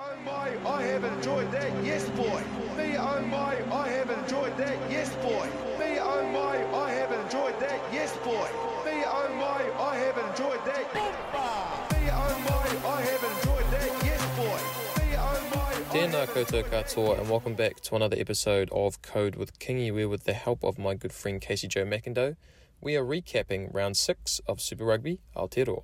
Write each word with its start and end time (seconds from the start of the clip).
oh 0.00 0.16
my, 0.24 0.70
I 0.70 0.82
have 0.82 1.04
enjoyed 1.04 1.50
that, 1.52 1.84
yes 1.84 2.08
boy. 2.10 2.42
Me 2.76 2.96
oh 2.96 3.20
my, 3.22 3.56
I 3.72 3.88
have 3.88 4.10
enjoyed 4.10 4.56
that, 4.56 4.90
yes 4.90 5.14
boy. 5.16 5.46
Me 5.78 5.98
oh 5.98 6.22
my, 6.32 6.56
I 6.76 6.90
have 6.92 7.12
enjoyed 7.12 7.58
that, 7.60 7.80
yes 7.92 8.16
boy. 8.18 8.48
Me 8.84 9.02
oh 9.06 9.28
my, 9.36 9.62
I 9.82 9.96
have 9.96 10.18
enjoyed 10.18 10.64
that. 10.64 10.94
Me 10.94 12.10
oh 12.10 12.34
my, 12.48 12.66
I 12.88 13.00
have 13.02 13.24
enjoyed 13.24 13.70
that, 13.72 14.04
yes 14.04 14.22
boy. 14.36 14.60
Me 15.02 15.16
oh 15.16 15.50
my. 15.54 15.72
Tēnā 15.92 16.26
koutou 16.28 16.62
katoa 16.64 17.18
and 17.18 17.28
welcome 17.28 17.54
back 17.54 17.80
to 17.80 17.96
another 17.96 18.16
episode 18.18 18.68
of 18.70 19.02
Code 19.02 19.34
with 19.34 19.58
Kingy 19.58 19.92
where 19.92 20.08
with 20.08 20.24
the 20.24 20.34
help 20.34 20.62
of 20.62 20.78
my 20.78 20.94
good 20.94 21.12
friend 21.12 21.40
Casey 21.40 21.66
Joe 21.66 21.84
McIndoe, 21.84 22.36
we 22.80 22.96
are 22.96 23.04
recapping 23.04 23.74
round 23.74 23.96
6 23.96 24.40
of 24.46 24.60
Super 24.60 24.84
Rugby 24.84 25.18
Aotearoa. 25.36 25.82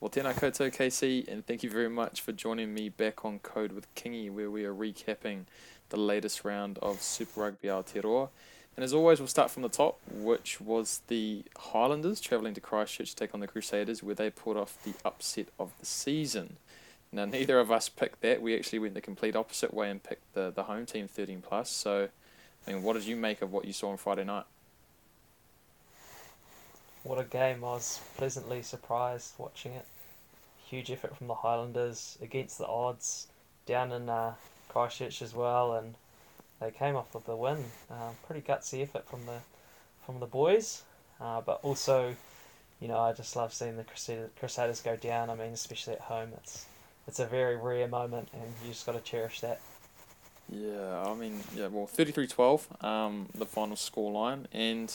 Well, 0.00 0.10
tēnā 0.10 0.32
koutou 0.32 0.72
Casey 0.72 1.24
and 1.26 1.44
thank 1.44 1.64
you 1.64 1.70
very 1.70 1.88
much 1.88 2.20
for 2.20 2.30
joining 2.30 2.72
me 2.72 2.88
back 2.88 3.24
on 3.24 3.40
Code 3.40 3.72
with 3.72 3.92
Kingy 3.96 4.30
where 4.30 4.48
we 4.48 4.64
are 4.64 4.72
recapping 4.72 5.46
the 5.88 5.96
latest 5.96 6.44
round 6.44 6.78
of 6.78 7.02
Super 7.02 7.40
Rugby 7.40 7.66
Aotearoa. 7.66 8.28
And 8.76 8.84
as 8.84 8.94
always, 8.94 9.18
we'll 9.18 9.26
start 9.26 9.50
from 9.50 9.64
the 9.64 9.68
top, 9.68 9.98
which 10.08 10.60
was 10.60 11.02
the 11.08 11.42
Highlanders 11.56 12.20
travelling 12.20 12.54
to 12.54 12.60
Christchurch 12.60 13.10
to 13.10 13.16
take 13.16 13.34
on 13.34 13.40
the 13.40 13.48
Crusaders, 13.48 14.00
where 14.00 14.14
they 14.14 14.30
pulled 14.30 14.56
off 14.56 14.78
the 14.84 14.94
upset 15.04 15.48
of 15.58 15.72
the 15.80 15.86
season. 15.86 16.58
Now, 17.10 17.24
neither 17.24 17.58
of 17.58 17.72
us 17.72 17.88
picked 17.88 18.20
that. 18.20 18.40
We 18.40 18.54
actually 18.56 18.78
went 18.78 18.94
the 18.94 19.00
complete 19.00 19.34
opposite 19.34 19.74
way 19.74 19.90
and 19.90 20.00
picked 20.00 20.32
the, 20.32 20.52
the 20.54 20.62
home 20.62 20.86
team 20.86 21.08
13 21.08 21.42
plus. 21.42 21.70
So, 21.70 22.08
I 22.68 22.72
mean, 22.72 22.84
what 22.84 22.92
did 22.92 23.04
you 23.04 23.16
make 23.16 23.42
of 23.42 23.50
what 23.50 23.64
you 23.64 23.72
saw 23.72 23.90
on 23.90 23.96
Friday 23.96 24.22
night? 24.22 24.44
What 27.08 27.18
a 27.18 27.24
game! 27.24 27.64
I 27.64 27.68
was 27.68 28.00
pleasantly 28.18 28.60
surprised 28.60 29.32
watching 29.38 29.72
it. 29.72 29.86
Huge 30.66 30.90
effort 30.90 31.16
from 31.16 31.26
the 31.26 31.36
Highlanders 31.36 32.18
against 32.20 32.58
the 32.58 32.66
odds, 32.66 33.28
down 33.64 33.92
in 33.92 34.10
uh, 34.10 34.34
Christchurch 34.68 35.22
as 35.22 35.34
well, 35.34 35.72
and 35.72 35.94
they 36.60 36.70
came 36.70 36.96
off 36.96 37.14
with 37.14 37.24
the 37.24 37.34
win. 37.34 37.64
Um, 37.90 38.14
pretty 38.26 38.42
gutsy 38.42 38.82
effort 38.82 39.08
from 39.08 39.24
the 39.24 39.38
from 40.04 40.20
the 40.20 40.26
boys, 40.26 40.82
uh, 41.18 41.40
but 41.40 41.60
also, 41.62 42.14
you 42.78 42.88
know, 42.88 42.98
I 42.98 43.14
just 43.14 43.34
love 43.34 43.54
seeing 43.54 43.78
the 43.78 43.84
Crusaders, 43.84 44.28
Crusaders 44.38 44.82
go 44.82 44.94
down. 44.94 45.30
I 45.30 45.34
mean, 45.34 45.54
especially 45.54 45.94
at 45.94 46.02
home, 46.02 46.32
it's 46.36 46.66
it's 47.06 47.20
a 47.20 47.26
very 47.26 47.56
rare 47.56 47.88
moment, 47.88 48.28
and 48.34 48.42
you 48.62 48.68
just 48.68 48.84
got 48.84 48.96
to 48.96 49.00
cherish 49.00 49.40
that. 49.40 49.62
Yeah, 50.50 51.04
I 51.06 51.14
mean, 51.14 51.40
yeah, 51.54 51.68
well, 51.68 51.86
33 51.86 52.26
12, 52.26 52.84
um, 52.84 53.30
the 53.34 53.46
final 53.46 53.76
score 53.76 54.12
line. 54.12 54.46
And 54.52 54.94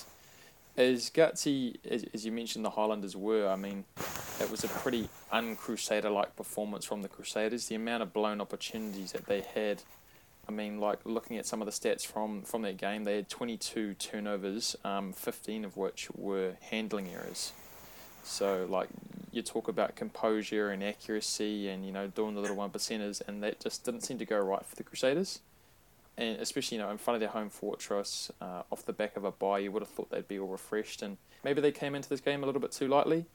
as 0.75 1.09
gutsy 1.09 1.77
as, 1.89 2.05
as 2.13 2.25
you 2.25 2.31
mentioned, 2.31 2.65
the 2.65 2.71
Highlanders 2.71 3.15
were, 3.15 3.47
I 3.47 3.55
mean, 3.55 3.85
it 4.39 4.49
was 4.49 4.63
a 4.63 4.67
pretty 4.67 5.09
un 5.31 5.55
Crusader 5.55 6.09
like 6.09 6.35
performance 6.35 6.85
from 6.85 7.01
the 7.01 7.07
Crusaders. 7.07 7.67
The 7.67 7.75
amount 7.75 8.03
of 8.03 8.13
blown 8.13 8.41
opportunities 8.41 9.11
that 9.11 9.25
they 9.25 9.41
had. 9.41 9.83
I 10.47 10.51
mean, 10.51 10.79
like 10.79 10.99
looking 11.05 11.37
at 11.37 11.45
some 11.45 11.61
of 11.61 11.67
the 11.67 11.71
stats 11.71 12.05
from, 12.05 12.41
from 12.41 12.63
that 12.63 12.75
game, 12.75 13.05
they 13.05 13.15
had 13.15 13.29
22 13.29 13.93
turnovers, 13.93 14.75
um, 14.83 15.13
15 15.13 15.63
of 15.63 15.77
which 15.77 16.09
were 16.17 16.57
handling 16.59 17.07
errors. 17.07 17.53
So, 18.23 18.67
like, 18.69 18.89
you 19.31 19.41
talk 19.41 19.69
about 19.69 19.95
composure 19.95 20.69
and 20.69 20.83
accuracy 20.83 21.69
and, 21.69 21.85
you 21.85 21.93
know, 21.93 22.07
doing 22.07 22.35
the 22.35 22.41
little 22.41 22.57
one 22.57 22.71
percenters, 22.71 23.21
and 23.25 23.41
that 23.41 23.61
just 23.61 23.85
didn't 23.85 24.01
seem 24.01 24.17
to 24.17 24.25
go 24.25 24.37
right 24.37 24.65
for 24.65 24.75
the 24.75 24.83
Crusaders. 24.83 25.39
And 26.17 26.39
especially, 26.39 26.77
you 26.77 26.83
know, 26.83 26.91
in 26.91 26.97
front 26.97 27.15
of 27.15 27.19
their 27.21 27.29
home 27.29 27.49
fortress, 27.49 28.31
uh, 28.39 28.63
off 28.71 28.85
the 28.85 28.93
back 28.93 29.17
of 29.17 29.23
a 29.23 29.31
bye, 29.31 29.59
you 29.59 29.71
would 29.71 29.81
have 29.81 29.89
thought 29.89 30.11
they'd 30.11 30.27
be 30.27 30.37
all 30.37 30.47
refreshed. 30.47 31.01
And 31.01 31.17
maybe 31.43 31.61
they 31.61 31.71
came 31.71 31.95
into 31.95 32.09
this 32.09 32.21
game 32.21 32.43
a 32.43 32.45
little 32.45 32.61
bit 32.61 32.71
too 32.71 32.87
lightly. 32.87 33.25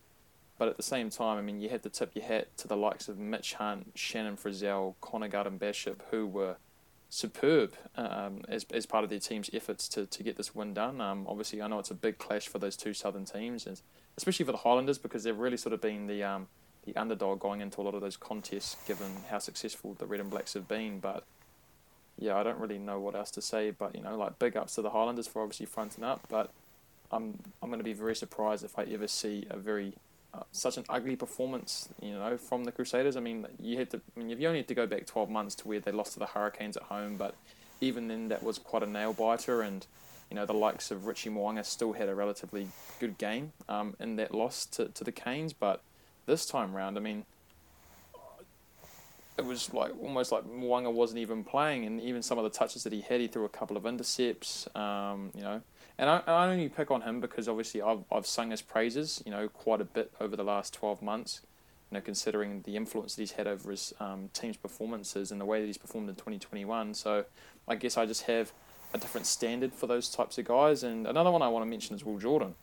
But 0.58 0.68
at 0.68 0.76
the 0.76 0.82
same 0.82 1.10
time, 1.10 1.38
I 1.38 1.42
mean, 1.42 1.60
you 1.60 1.68
had 1.68 1.82
to 1.84 1.88
tip 1.88 2.12
your 2.14 2.24
hat 2.24 2.56
to 2.58 2.68
the 2.68 2.76
likes 2.76 3.08
of 3.08 3.18
Mitch 3.18 3.54
Hunt, 3.54 3.92
Shannon 3.94 4.36
Frizzell, 4.36 4.94
Connor 5.00 5.28
Garden-Bachop, 5.28 6.00
who 6.10 6.26
were 6.26 6.56
superb 7.10 7.74
um, 7.96 8.42
as, 8.48 8.66
as 8.72 8.84
part 8.84 9.04
of 9.04 9.10
their 9.10 9.18
team's 9.18 9.48
efforts 9.52 9.88
to, 9.88 10.06
to 10.06 10.22
get 10.22 10.36
this 10.36 10.54
win 10.54 10.74
done. 10.74 11.00
Um, 11.00 11.26
obviously, 11.28 11.62
I 11.62 11.68
know 11.68 11.78
it's 11.78 11.90
a 11.90 11.94
big 11.94 12.18
clash 12.18 12.48
for 12.48 12.58
those 12.58 12.76
two 12.76 12.92
southern 12.92 13.24
teams, 13.24 13.66
and 13.66 13.80
especially 14.16 14.44
for 14.44 14.52
the 14.52 14.58
Highlanders 14.58 14.98
because 14.98 15.24
they've 15.24 15.36
really 15.36 15.56
sort 15.56 15.72
of 15.72 15.80
been 15.80 16.06
the 16.06 16.22
um, 16.22 16.48
the 16.84 16.96
underdog 16.96 17.38
going 17.38 17.60
into 17.60 17.80
a 17.80 17.82
lot 17.82 17.94
of 17.94 18.00
those 18.00 18.16
contests, 18.16 18.76
given 18.86 19.08
how 19.30 19.38
successful 19.38 19.94
the 19.94 20.06
Red 20.06 20.20
and 20.20 20.30
Blacks 20.30 20.54
have 20.54 20.68
been. 20.68 21.00
But 21.00 21.24
yeah, 22.18 22.36
I 22.36 22.42
don't 22.42 22.58
really 22.58 22.78
know 22.78 22.98
what 23.00 23.14
else 23.14 23.30
to 23.32 23.42
say. 23.42 23.70
But 23.70 23.94
you 23.94 24.02
know, 24.02 24.16
like 24.16 24.38
big 24.38 24.56
ups 24.56 24.74
to 24.74 24.82
the 24.82 24.90
Highlanders 24.90 25.26
for 25.26 25.42
obviously 25.42 25.66
fronting 25.66 26.04
up. 26.04 26.20
But 26.28 26.50
I'm 27.10 27.38
I'm 27.62 27.68
going 27.68 27.80
to 27.80 27.84
be 27.84 27.92
very 27.92 28.16
surprised 28.16 28.64
if 28.64 28.78
I 28.78 28.84
ever 28.84 29.08
see 29.08 29.46
a 29.50 29.56
very 29.56 29.94
uh, 30.34 30.42
such 30.52 30.76
an 30.76 30.84
ugly 30.88 31.16
performance, 31.16 31.88
you 32.02 32.12
know, 32.12 32.36
from 32.36 32.64
the 32.64 32.72
Crusaders. 32.72 33.16
I 33.16 33.20
mean, 33.20 33.46
you 33.60 33.78
had 33.78 33.90
to. 33.90 34.00
I 34.16 34.20
mean, 34.20 34.38
you 34.38 34.46
only 34.46 34.60
had 34.60 34.68
to 34.68 34.74
go 34.74 34.86
back 34.86 35.06
twelve 35.06 35.30
months 35.30 35.54
to 35.56 35.68
where 35.68 35.80
they 35.80 35.92
lost 35.92 36.14
to 36.14 36.18
the 36.18 36.26
Hurricanes 36.26 36.76
at 36.76 36.84
home, 36.84 37.16
but 37.16 37.34
even 37.80 38.08
then, 38.08 38.28
that 38.28 38.42
was 38.42 38.58
quite 38.58 38.82
a 38.82 38.86
nail 38.86 39.12
biter. 39.12 39.62
And 39.62 39.86
you 40.30 40.34
know, 40.34 40.44
the 40.44 40.54
likes 40.54 40.90
of 40.90 41.06
Richie 41.06 41.30
Mo'unga 41.30 41.64
still 41.64 41.94
had 41.94 42.08
a 42.08 42.14
relatively 42.14 42.68
good 43.00 43.16
game 43.16 43.52
um, 43.68 43.94
in 43.98 44.16
that 44.16 44.34
loss 44.34 44.66
to 44.66 44.86
to 44.88 45.04
the 45.04 45.12
Canes. 45.12 45.52
But 45.52 45.82
this 46.26 46.44
time 46.44 46.74
round, 46.74 46.98
I 46.98 47.00
mean, 47.00 47.24
it 49.38 49.44
was 49.44 49.72
like 49.72 49.92
almost 50.02 50.32
like 50.32 50.44
Mo'unga 50.44 50.92
wasn't 50.92 51.20
even 51.20 51.44
playing, 51.44 51.86
and 51.86 52.00
even 52.00 52.22
some 52.22 52.38
of 52.38 52.44
the 52.44 52.50
touches 52.50 52.82
that 52.84 52.92
he 52.92 53.00
had, 53.00 53.20
he 53.20 53.28
threw 53.28 53.44
a 53.44 53.48
couple 53.48 53.76
of 53.76 53.86
intercepts. 53.86 54.68
Um, 54.74 55.30
you 55.34 55.42
know, 55.42 55.62
and 55.96 56.10
I, 56.10 56.22
I 56.26 56.48
only 56.48 56.68
pick 56.68 56.90
on 56.90 57.02
him 57.02 57.20
because 57.20 57.48
obviously 57.48 57.80
I've 57.80 58.04
I've 58.10 58.26
sung 58.26 58.50
his 58.50 58.62
praises, 58.62 59.22
you 59.24 59.30
know, 59.30 59.48
quite 59.48 59.80
a 59.80 59.84
bit 59.84 60.12
over 60.20 60.36
the 60.36 60.44
last 60.44 60.74
twelve 60.74 61.00
months. 61.00 61.42
You 61.90 61.96
know, 61.96 62.02
considering 62.02 62.62
the 62.62 62.76
influence 62.76 63.14
that 63.14 63.22
he's 63.22 63.32
had 63.32 63.46
over 63.46 63.70
his 63.70 63.94
um, 63.98 64.28
team's 64.34 64.58
performances 64.58 65.30
and 65.32 65.40
the 65.40 65.46
way 65.46 65.60
that 65.60 65.66
he's 65.66 65.78
performed 65.78 66.10
in 66.10 66.16
twenty 66.16 66.38
twenty 66.38 66.64
one. 66.64 66.92
So, 66.92 67.24
I 67.66 67.76
guess 67.76 67.96
I 67.96 68.04
just 68.04 68.24
have 68.24 68.52
a 68.92 68.98
different 68.98 69.26
standard 69.26 69.72
for 69.72 69.86
those 69.86 70.10
types 70.10 70.36
of 70.36 70.44
guys. 70.44 70.82
And 70.82 71.06
another 71.06 71.30
one 71.30 71.42
I 71.42 71.48
want 71.48 71.64
to 71.64 71.70
mention 71.70 71.96
is 71.96 72.04
Will 72.04 72.18
Jordan. 72.18 72.54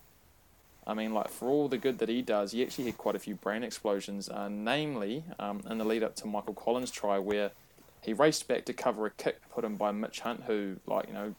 I 0.88 0.94
mean, 0.94 1.14
like 1.14 1.30
for 1.30 1.48
all 1.50 1.68
the 1.68 1.78
good 1.78 1.98
that 2.00 2.10
he 2.10 2.22
does, 2.22 2.52
he 2.52 2.62
actually 2.64 2.86
had 2.86 2.98
quite 2.98 3.16
a 3.16 3.20
few 3.20 3.36
brain 3.36 3.64
explosions. 3.64 4.30
Uh, 4.30 4.50
namely, 4.50 5.24
um, 5.40 5.62
in 5.70 5.78
the 5.78 5.86
lead 5.86 6.04
up 6.04 6.16
to 6.18 6.28
Michael 6.28 6.54
Collins' 6.54 6.92
try, 6.92 7.18
where 7.18 7.52
he 8.02 8.14
raced 8.14 8.48
back 8.48 8.66
to 8.66 8.74
cover 8.74 9.06
a 9.06 9.12
kick 9.12 9.42
put 9.50 9.66
in 9.66 9.78
by 9.78 9.92
Mitch 9.92 10.20
Hunt, 10.20 10.44
who, 10.46 10.78
like 10.86 11.08
you 11.08 11.14
know, 11.14 11.36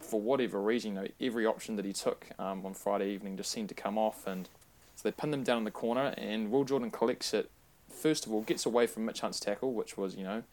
for 0.00 0.20
whatever 0.20 0.60
reason, 0.60 0.94
you 0.94 1.00
know, 1.02 1.08
every 1.20 1.44
option 1.44 1.76
that 1.76 1.84
he 1.84 1.92
took 1.92 2.26
um, 2.38 2.64
on 2.64 2.72
Friday 2.72 3.10
evening 3.10 3.36
just 3.36 3.50
seemed 3.50 3.68
to 3.68 3.74
come 3.74 3.98
off, 3.98 4.26
and 4.26 4.48
so 4.96 5.02
they 5.02 5.12
pinned 5.12 5.34
him 5.34 5.44
down 5.44 5.58
in 5.58 5.64
the 5.64 5.70
corner, 5.70 6.14
and 6.16 6.50
Will 6.50 6.64
Jordan 6.64 6.90
collects 6.90 7.34
it. 7.34 7.50
First 7.90 8.26
of 8.26 8.32
all, 8.32 8.42
gets 8.42 8.64
away 8.64 8.86
from 8.86 9.04
Mitch 9.04 9.20
Hunt's 9.20 9.40
tackle, 9.40 9.72
which 9.72 9.96
was, 9.96 10.14
you 10.14 10.24
know, 10.24 10.44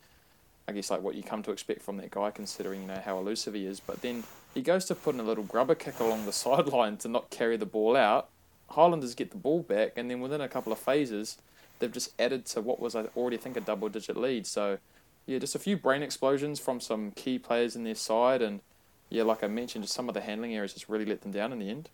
I 0.68 0.72
guess 0.72 0.90
like 0.90 1.02
what 1.02 1.16
you 1.16 1.24
come 1.24 1.44
to 1.44 1.52
expect 1.52 1.81
from 1.81 1.98
that 1.98 2.12
guy, 2.12 2.31
considering 2.31 2.81
you 2.81 2.88
know 2.88 3.02
how 3.03 3.20
elusive 3.20 3.53
he 3.53 3.66
is. 3.66 3.80
But 3.80 4.02
then 4.02 4.24
he 4.53 4.62
goes 4.62 4.86
to 4.86 4.96
put 4.96 5.14
in 5.14 5.20
a 5.20 5.24
little 5.24 5.44
grubber 5.44 5.76
kick 5.76 6.00
along 6.00 6.26
the 6.26 6.31
sideline 6.34 6.98
to 6.98 7.08
not 7.08 7.30
carry 7.30 7.58
the 7.58 7.66
ball 7.66 7.96
out. 7.96 8.30
Highlanders 8.72 9.14
get 9.14 9.31
the 9.31 9.38
ball 9.38 9.62
back, 9.62 9.94
and 9.96 10.09
then 10.09 10.22
within 10.22 10.42
a 10.42 10.50
couple 10.50 10.74
of 10.74 10.80
phases, 10.80 11.38
they've 11.80 11.92
just 11.92 12.20
added 12.20 12.46
to 12.48 12.62
what 12.62 12.80
was 12.80 12.96
I 12.96 13.03
already 13.16 13.38
think 13.38 13.58
a 13.58 13.62
double 13.62 13.90
digit 13.90 14.18
lead. 14.18 14.48
So 14.48 14.80
yeah, 15.28 15.40
just 15.40 15.56
a 15.56 15.59
few 15.59 15.78
brain 15.78 16.02
explosions 16.02 16.59
from 16.59 16.80
some 16.80 17.12
key 17.12 17.38
players 17.38 17.76
in 17.76 17.84
their 17.84 17.96
side, 17.96 18.42
and 18.42 18.62
yeah, 19.09 19.24
like 19.24 19.44
I 19.44 19.47
mentioned, 19.47 19.84
just 19.84 19.94
some 19.94 20.08
of 20.08 20.16
the 20.16 20.22
handling 20.22 20.56
errors 20.56 20.74
just 20.74 20.90
really 20.90 21.06
let 21.06 21.22
them 21.22 21.32
down 21.32 21.52
in 21.53 21.59
the 21.59 21.70
end. 21.70 21.90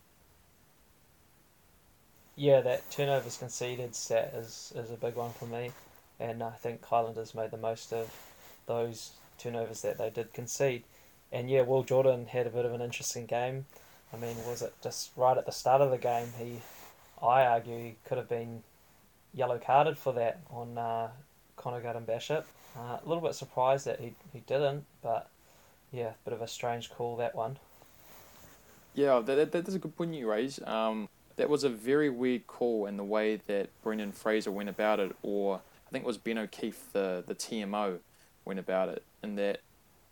Yeah, 2.36 2.62
that 2.62 2.90
turnovers 2.90 3.38
conceded 3.38 3.94
stat 3.96 4.34
is, 4.36 4.72
is 4.76 4.90
a 4.90 4.96
big 4.96 5.16
one 5.16 5.32
for 5.32 5.46
me, 5.46 5.72
and 6.20 6.42
I 6.42 6.52
think 6.52 6.84
Highlanders 6.86 7.36
made 7.36 7.52
the 7.52 7.58
most 7.58 7.92
of 7.92 8.10
those 8.66 9.12
turnovers 9.38 9.82
that 9.82 9.98
they 9.98 10.10
did 10.10 10.34
concede. 10.34 10.84
And 11.32 11.50
yeah, 11.50 11.62
Will 11.62 11.84
Jordan 11.84 12.28
had 12.28 12.48
a 12.48 12.50
bit 12.50 12.66
of 12.66 12.74
an 12.74 12.82
interesting 12.82 13.26
game. 13.26 13.66
I 14.14 14.18
mean, 14.18 14.36
was 14.48 14.62
it 14.62 14.74
just 14.84 15.12
right 15.16 15.38
at 15.38 15.46
the 15.46 15.52
start 15.52 15.82
of 15.82 15.92
the 15.92 15.98
game? 15.98 16.28
He, 16.38 16.58
I 17.22 17.46
argue, 17.46 17.78
he 17.78 17.96
could 18.06 18.18
have 18.18 18.28
been 18.28 18.64
yellow 19.34 19.58
carded 19.58 19.98
for 19.98 20.14
that 20.14 20.42
on 20.50 20.78
uh, 20.78 21.10
Connor 21.56 21.82
Garden-Bachop. 21.82 22.44
Uh, 22.78 22.98
a 23.04 23.08
little 23.08 23.24
bit 23.24 23.36
surprised 23.36 23.86
that 23.86 24.00
he, 24.00 24.14
he 24.34 24.40
didn't, 24.48 24.86
but 25.02 25.30
yeah, 25.92 26.12
bit 26.26 26.34
of 26.34 26.42
a 26.42 26.48
strange 26.48 26.90
call 26.90 27.16
that 27.18 27.36
one. 27.36 27.58
Yeah, 28.94 29.20
that, 29.20 29.36
that, 29.36 29.52
that's 29.52 29.76
a 29.76 29.80
good 29.80 29.96
point 29.96 30.14
you 30.14 30.30
raise. 30.30 30.62
Um, 30.64 31.08
that 31.38 31.50
was 31.50 31.64
a 31.64 31.70
very 31.70 32.10
weird 32.10 32.48
call 32.48 32.86
in 32.86 32.98
the 32.98 33.04
way 33.04 33.40
that 33.48 33.70
Brendan 33.84 34.12
Fraser 34.12 34.52
went 34.52 34.70
about 34.70 35.00
it, 35.00 35.16
or 35.22 35.56
I 35.56 35.92
think 35.92 36.04
it 36.04 36.08
was 36.08 36.18
Ben 36.18 36.38
O'Keeffe, 36.38 36.92
the, 36.92 37.24
the 37.26 37.36
TMO, 37.36 38.00
went 38.46 38.60
about 38.60 38.90
it. 38.90 39.04
And 39.24 39.38
that, 39.38 39.62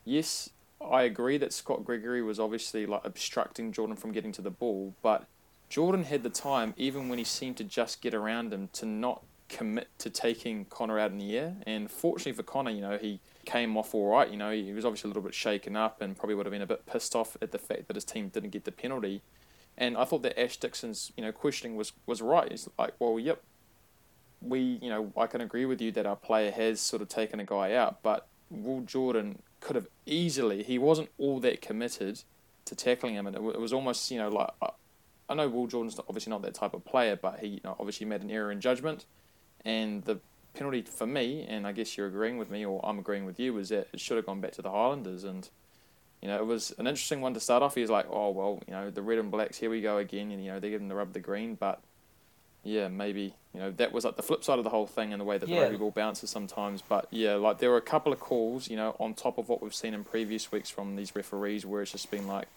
yes, 0.05 0.49
I 0.81 1.03
agree 1.03 1.37
that 1.37 1.53
Scott 1.53 1.83
Gregory 1.83 2.21
was 2.21 2.39
obviously 2.39 2.85
like 2.85 3.01
obstructing 3.03 3.71
Jordan 3.71 3.95
from 3.95 4.11
getting 4.11 4.31
to 4.33 4.41
the 4.41 4.49
ball, 4.49 4.93
but 5.01 5.25
Jordan 5.69 6.03
had 6.03 6.23
the 6.23 6.29
time, 6.29 6.73
even 6.77 7.09
when 7.09 7.19
he 7.19 7.23
seemed 7.23 7.57
to 7.57 7.63
just 7.63 8.01
get 8.01 8.13
around 8.13 8.53
him, 8.53 8.69
to 8.73 8.85
not 8.85 9.23
commit 9.49 9.87
to 9.97 10.09
taking 10.09 10.65
Connor 10.65 10.99
out 10.99 11.11
in 11.11 11.17
the 11.17 11.37
air. 11.37 11.55
And 11.65 11.91
fortunately 11.91 12.33
for 12.33 12.43
Connor, 12.43 12.71
you 12.71 12.81
know, 12.81 12.97
he 12.97 13.19
came 13.45 13.75
off 13.77 13.93
all 13.93 14.09
right. 14.11 14.29
You 14.29 14.37
know, 14.37 14.51
he 14.51 14.71
was 14.73 14.85
obviously 14.85 15.07
a 15.07 15.11
little 15.11 15.23
bit 15.23 15.33
shaken 15.33 15.75
up 15.75 16.01
and 16.01 16.15
probably 16.17 16.35
would 16.35 16.45
have 16.45 16.51
been 16.51 16.61
a 16.61 16.67
bit 16.67 16.85
pissed 16.85 17.15
off 17.15 17.35
at 17.41 17.51
the 17.51 17.57
fact 17.57 17.87
that 17.87 17.95
his 17.95 18.05
team 18.05 18.29
didn't 18.29 18.51
get 18.51 18.63
the 18.63 18.71
penalty. 18.71 19.21
And 19.77 19.97
I 19.97 20.05
thought 20.05 20.23
that 20.23 20.39
Ash 20.39 20.57
Dixon's, 20.57 21.11
you 21.17 21.23
know, 21.23 21.31
questioning 21.31 21.75
was, 21.75 21.93
was 22.05 22.21
right. 22.21 22.49
He's 22.49 22.69
like, 22.77 22.93
well, 22.99 23.19
yep, 23.19 23.41
we, 24.41 24.79
you 24.81 24.89
know, 24.89 25.11
I 25.17 25.27
can 25.27 25.41
agree 25.41 25.65
with 25.65 25.81
you 25.81 25.91
that 25.93 26.05
our 26.05 26.15
player 26.15 26.51
has 26.51 26.79
sort 26.79 27.01
of 27.01 27.09
taken 27.09 27.39
a 27.39 27.45
guy 27.45 27.73
out, 27.73 28.01
but 28.01 28.27
Will 28.49 28.81
Jordan 28.81 29.41
could 29.59 29.75
have 29.75 29.87
easily. 30.05 30.63
He 30.63 30.77
wasn't 30.77 31.09
all 31.17 31.39
that 31.41 31.61
committed 31.61 32.23
to 32.65 32.75
tackling 32.75 33.15
him, 33.15 33.27
and 33.27 33.35
it, 33.35 33.41
it 33.41 33.59
was 33.59 33.73
almost, 33.73 34.09
you 34.11 34.17
know, 34.17 34.29
like 34.29 34.49
I, 35.29 35.35
know 35.35 35.49
Will 35.49 35.67
Jordan's 35.67 35.99
obviously 35.99 36.31
not 36.31 36.41
that 36.43 36.53
type 36.53 36.73
of 36.73 36.85
player, 36.85 37.15
but 37.15 37.39
he 37.39 37.47
you 37.47 37.61
know, 37.63 37.75
obviously 37.79 38.05
made 38.05 38.21
an 38.21 38.31
error 38.31 38.51
in 38.51 38.61
judgment, 38.61 39.05
and 39.65 40.03
the 40.03 40.19
penalty 40.53 40.81
for 40.81 41.07
me, 41.07 41.45
and 41.47 41.67
I 41.67 41.71
guess 41.71 41.97
you're 41.97 42.07
agreeing 42.07 42.37
with 42.37 42.49
me, 42.49 42.65
or 42.65 42.79
I'm 42.83 42.99
agreeing 42.99 43.25
with 43.25 43.39
you, 43.39 43.57
is 43.57 43.69
that 43.69 43.87
it 43.93 43.99
should 43.99 44.17
have 44.17 44.25
gone 44.25 44.41
back 44.41 44.53
to 44.53 44.61
the 44.61 44.71
Highlanders, 44.71 45.23
and 45.23 45.49
you 46.21 46.27
know, 46.27 46.37
it 46.37 46.45
was 46.45 46.71
an 46.77 46.87
interesting 46.87 47.21
one 47.21 47.33
to 47.33 47.39
start 47.39 47.63
off. 47.63 47.75
He 47.75 47.81
was 47.81 47.89
like, 47.89 48.05
oh, 48.09 48.29
well, 48.31 48.61
you 48.67 48.73
know, 48.73 48.89
the 48.89 49.01
red 49.01 49.19
and 49.19 49.31
blacks, 49.31 49.57
here 49.57 49.69
we 49.69 49.81
go 49.81 49.97
again. 49.97 50.31
And, 50.31 50.43
you 50.43 50.51
know, 50.51 50.59
they're 50.59 50.71
giving 50.71 50.89
the 50.89 50.95
rub 50.95 51.13
the 51.13 51.19
green. 51.19 51.55
But, 51.55 51.81
yeah, 52.63 52.87
maybe, 52.87 53.33
you 53.53 53.59
know, 53.59 53.71
that 53.71 53.91
was 53.91 54.05
like 54.05 54.15
the 54.15 54.23
flip 54.23 54.43
side 54.43 54.57
of 54.57 54.63
the 54.63 54.69
whole 54.69 54.87
thing 54.87 55.13
and 55.13 55.19
the 55.19 55.25
way 55.25 55.37
that 55.37 55.47
Yeah. 55.47 55.55
the 55.57 55.61
rugby 55.63 55.77
ball 55.77 55.91
bounces 55.91 56.29
sometimes. 56.29 56.81
But, 56.81 57.07
yeah, 57.09 57.35
like 57.35 57.59
there 57.59 57.69
were 57.69 57.77
a 57.77 57.81
couple 57.81 58.11
of 58.11 58.19
calls, 58.19 58.69
you 58.69 58.75
know, 58.75 58.95
on 58.99 59.13
top 59.13 59.37
of 59.37 59.49
what 59.49 59.61
we've 59.61 59.73
seen 59.73 59.93
in 59.93 60.03
previous 60.03 60.51
weeks 60.51 60.69
from 60.69 60.95
these 60.95 61.15
referees 61.15 61.65
where 61.65 61.81
it's 61.81 61.91
just 61.93 62.11
been 62.11 62.27
like, 62.27 62.47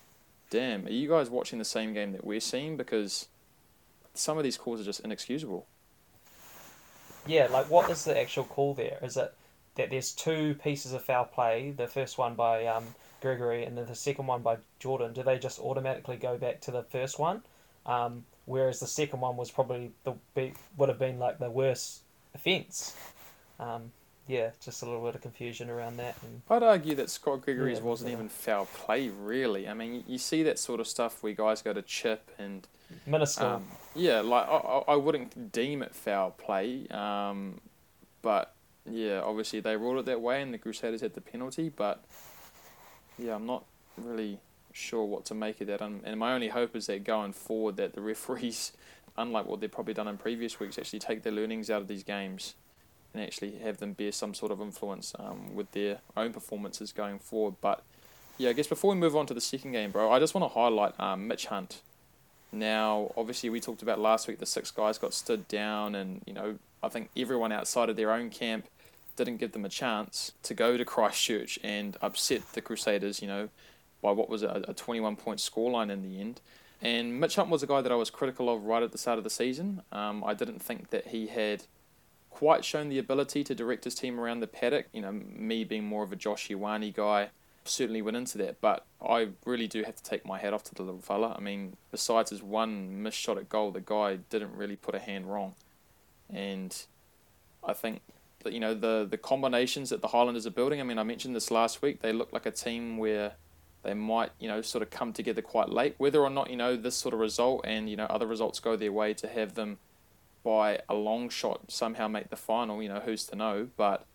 damn, 0.51 0.87
are 0.87 0.91
you 0.91 1.09
guys 1.09 1.31
watching 1.31 1.59
the 1.59 1.65
same 1.65 1.95
game 1.95 2.13
that 2.13 2.25
we're 2.25 2.41
seeing? 2.41 2.77
Because 2.77 3.29
some 4.15 4.37
of 4.37 4.45
these 4.45 4.57
calls 4.57 4.81
are 4.81 4.85
just 4.85 5.01
inexcusable. 5.01 5.67
Yeah, 7.27 7.47
like 7.47 7.71
what 7.71 7.89
is 7.91 8.05
the 8.05 8.19
actual 8.19 8.45
call 8.45 8.75
there? 8.75 8.99
Is 9.03 9.17
it 9.17 9.33
that 9.77 9.91
there's 9.91 10.13
two 10.13 10.55
pieces 10.63 10.93
of 10.93 11.03
foul 11.05 11.25
play, 11.25 11.71
the 11.71 11.87
first 11.87 12.19
one 12.19 12.35
by 12.35 12.67
um, 12.67 12.85
Gregory 13.21 13.65
and 13.65 13.79
then 13.79 13.87
the 13.87 13.95
second 13.95 14.27
one 14.27 14.43
by 14.43 14.59
Jordan? 14.81 15.13
Do 15.13 15.23
they 15.23 15.39
just 15.39 15.59
automatically 15.61 16.17
go 16.17 16.37
back 16.37 16.61
to 16.63 16.71
the 16.71 16.83
first 16.83 17.19
one? 17.19 17.43
Um, 17.87 18.25
whereas 18.47 18.81
the 18.81 18.87
second 18.87 19.21
one 19.21 19.37
was 19.37 19.51
probably 19.51 19.93
the 20.05 20.15
be, 20.35 20.55
would 20.77 20.89
have 20.89 20.99
been 20.99 21.19
like 21.19 21.39
the 21.39 21.51
worst 21.51 22.03
offence. 22.35 22.97
Um, 23.59 23.93
yeah, 24.29 24.51
just 24.65 24.83
a 24.83 24.87
little 24.87 25.05
bit 25.05 25.15
of 25.17 25.21
confusion 25.21 25.69
around 25.69 25.97
that. 25.99 26.17
And 26.23 26.43
I'd 26.49 26.63
argue 26.63 26.95
that 26.95 27.11
Scott 27.11 27.43
Gregory's 27.43 27.79
Yeah, 27.79 27.85
wasn't 27.85 28.11
yeah. 28.11 28.17
even 28.17 28.29
foul 28.29 28.67
play, 28.67 29.09
really. 29.09 29.69
I 29.69 29.75
mean, 29.75 30.05
you, 30.07 30.19
see 30.19 30.43
that 30.45 30.59
sort 30.59 30.81
of 30.81 30.87
stuff 30.87 31.23
where 31.23 31.33
guys 31.33 31.61
go 31.61 31.73
to 31.73 31.83
chip 31.83 32.31
and 32.39 32.67
minuscule. 33.07 33.49
Um, 33.49 33.65
yeah, 33.95 34.21
like 34.21 34.47
I, 34.49 34.57
I 34.57 34.79
I 34.93 34.97
wouldn't 34.97 35.53
deem 35.53 35.83
it 35.83 35.95
foul 35.95 36.31
play, 36.31 36.87
um, 36.89 37.61
but 38.23 38.55
yeah, 38.89 39.21
obviously 39.23 39.61
they 39.61 39.77
ruled 39.77 39.99
it 39.99 40.07
that 40.07 40.21
way, 40.21 40.41
and 40.41 40.55
the 40.55 40.59
Crusaders 40.59 41.01
had 41.01 41.15
the 41.15 41.21
penalty. 41.21 41.69
But 41.69 42.05
yeah, 43.19 43.35
I'm 43.35 43.47
not 43.47 43.65
really 43.97 44.39
sure 44.75 45.05
what 45.05 45.25
to 45.27 45.35
make 45.35 45.61
of 45.61 45.67
that, 45.69 45.81
and, 45.81 46.01
and 46.05 46.19
my 46.19 46.33
only 46.33 46.49
hope 46.49 46.75
is 46.77 46.87
that 46.87 47.05
going 47.05 47.33
forward, 47.33 47.77
that 47.77 47.95
the 47.95 48.01
referees, 48.01 48.73
unlike 49.17 49.47
what 49.47 49.61
they've 49.61 49.71
probably 49.71 49.95
done 49.95 50.09
in 50.09 50.19
previous 50.19 50.59
weeks, 50.59 50.79
actually 50.79 50.99
take 50.99 51.23
their 51.23 51.33
learnings 51.33 51.71
out 51.71 51.83
of 51.83 51.89
these 51.89 52.03
games, 52.03 52.55
and 53.15 53.23
actually 53.23 53.59
have 53.59 53.79
them 53.79 53.93
bear 53.93 54.13
some 54.13 54.35
sort 54.35 54.53
of 54.53 54.61
influence 54.61 55.15
um, 55.19 55.55
with 55.55 55.71
their 55.73 55.99
own 56.17 56.33
performances 56.33 56.93
going 56.93 57.19
forward. 57.19 57.55
But 57.61 57.83
yeah, 58.39 58.51
I 58.51 58.53
guess 58.55 58.67
before 58.67 58.93
we 58.93 58.97
move 58.97 59.15
on 59.15 59.27
to 59.27 59.35
the 59.35 59.41
second 59.41 59.73
game, 59.73 59.91
bro, 59.91 60.11
I 60.11 60.19
just 60.19 60.35
want 60.35 60.51
to 60.51 60.59
highlight 60.59 60.99
um, 60.99 61.29
Mitch 61.29 61.47
Hunt. 61.47 61.83
Now, 62.53 63.13
obviously, 63.17 63.49
we 63.51 63.61
talked 63.61 63.83
about 63.83 63.99
last 63.99 64.29
week 64.29 64.39
the 64.39 64.47
six 64.47 64.71
guys 64.71 64.99
got 64.99 65.15
stood 65.15 65.49
down, 65.49 65.95
and 65.95 66.23
you 66.27 66.35
know, 66.35 66.59
I 66.83 66.89
think 66.89 67.11
everyone 67.17 67.53
outside 67.53 67.89
of 67.89 67.97
their 67.97 68.13
own 68.13 68.31
camp 68.31 68.67
didn't 69.17 69.37
give 69.39 69.53
them 69.53 69.65
a 69.65 69.69
chance 69.69 70.33
to 70.43 70.55
go 70.55 70.77
to 70.77 70.85
Christchurch 70.85 71.59
and 71.63 71.97
upset 72.03 72.53
the 72.53 72.61
Crusaders. 72.61 73.23
You 73.23 73.29
know, 73.29 73.49
by 74.03 74.11
what 74.11 74.29
was 74.29 74.43
a, 74.43 74.63
a 74.69 74.75
twenty-one 74.75 75.17
point 75.17 75.39
scoreline 75.39 75.91
in 75.91 76.03
the 76.03 76.21
end. 76.21 76.41
And 76.83 77.21
Mitch 77.21 77.37
Hunt 77.37 77.49
was 77.49 77.63
a 77.63 77.67
guy 77.67 77.81
that 77.81 77.93
I 77.93 77.95
was 77.95 78.11
critical 78.11 78.51
of 78.51 78.65
right 78.65 78.83
at 78.83 78.91
the 78.91 78.99
start 78.99 79.17
of 79.17 79.25
the 79.25 79.31
season. 79.31 79.83
Um, 79.93 80.25
I 80.25 80.35
didn't 80.35 80.61
think 80.61 80.91
that 80.91 81.09
he 81.09 81.29
had 81.29 81.63
quite 82.29 82.65
shown 82.65 82.89
the 82.89 82.99
ability 82.99 83.45
to 83.45 83.55
direct 83.55 83.85
his 83.85 83.95
team 83.95 84.19
around 84.19 84.41
the 84.41 84.49
paddock. 84.49 84.87
You 84.93 85.03
know, 85.03 85.13
me 85.13 85.63
being 85.63 85.85
more 85.85 86.03
of 86.03 86.13
a 86.13 86.17
Josh 86.17 86.49
Ioane 86.49 86.93
guy 86.93 87.31
certainly 87.65 88.03
went 88.03 88.17
into 88.17 88.37
that, 88.39 88.61
but 88.61 88.85
I 89.01 89.29
really 89.45 89.69
do 89.69 89.85
have 89.85 89.95
to 89.95 90.03
take 90.03 90.27
my 90.27 90.41
hat 90.41 90.53
off 90.53 90.65
to 90.65 90.75
the 90.75 90.83
little 90.83 91.01
fella. 91.01 91.37
I 91.39 91.41
mean, 91.41 91.77
besides 91.93 92.31
his 92.31 92.43
one 92.43 93.05
missed 93.05 93.19
shot 93.19 93.39
at 93.39 93.49
goal, 93.49 93.71
the 93.71 93.81
guy 93.81 94.17
didn't 94.31 94.57
really 94.57 94.75
put 94.75 94.97
a 94.97 94.99
hand 94.99 95.33
wrong, 95.33 95.55
and 96.29 96.77
I 97.63 97.73
think 97.73 98.01
that 98.43 98.53
you 98.53 98.59
know 98.59 98.75
the 98.75 99.07
the 99.09 99.17
combinations 99.17 99.91
that 99.91 100.03
the 100.03 100.09
Highlanders 100.09 100.45
are 100.45 100.51
building. 100.51 100.81
I 100.81 100.83
mean, 100.83 100.99
I 100.99 101.05
mentioned 101.05 101.37
this 101.37 101.53
last 101.53 101.81
week. 101.83 102.03
They 102.03 102.13
look 102.13 102.33
like 102.33 102.47
a 102.47 102.51
team 102.51 102.97
where 102.99 103.35
they 103.83 103.95
might 103.95 104.31
you 104.39 104.49
know 104.49 104.63
sort 104.63 104.83
of 104.83 104.91
come 104.91 105.13
together 105.13 105.43
quite 105.43 105.69
late. 105.69 105.95
Whether 105.99 106.21
or 106.21 106.31
not 106.31 106.51
you 106.51 106.57
know 106.57 106.77
this 106.77 106.97
sort 106.97 107.15
of 107.15 107.21
result 107.21 107.63
and 107.65 107.89
you 107.89 107.97
know 107.97 108.07
other 108.07 108.27
results 108.27 108.61
go 108.61 108.77
their 108.77 108.93
way 108.93 109.15
to 109.15 109.29
have 109.29 109.55
them 109.55 109.79
by 110.45 110.81
a 110.89 110.95
long 110.95 111.29
shot 111.29 111.71
somehow 111.71 112.09
make 112.09 112.31
the 112.31 112.37
final. 112.37 112.83
You 112.83 112.89
know, 112.89 113.01
who's 113.01 113.25
to 113.27 113.37
know? 113.37 113.69
But 113.77 114.07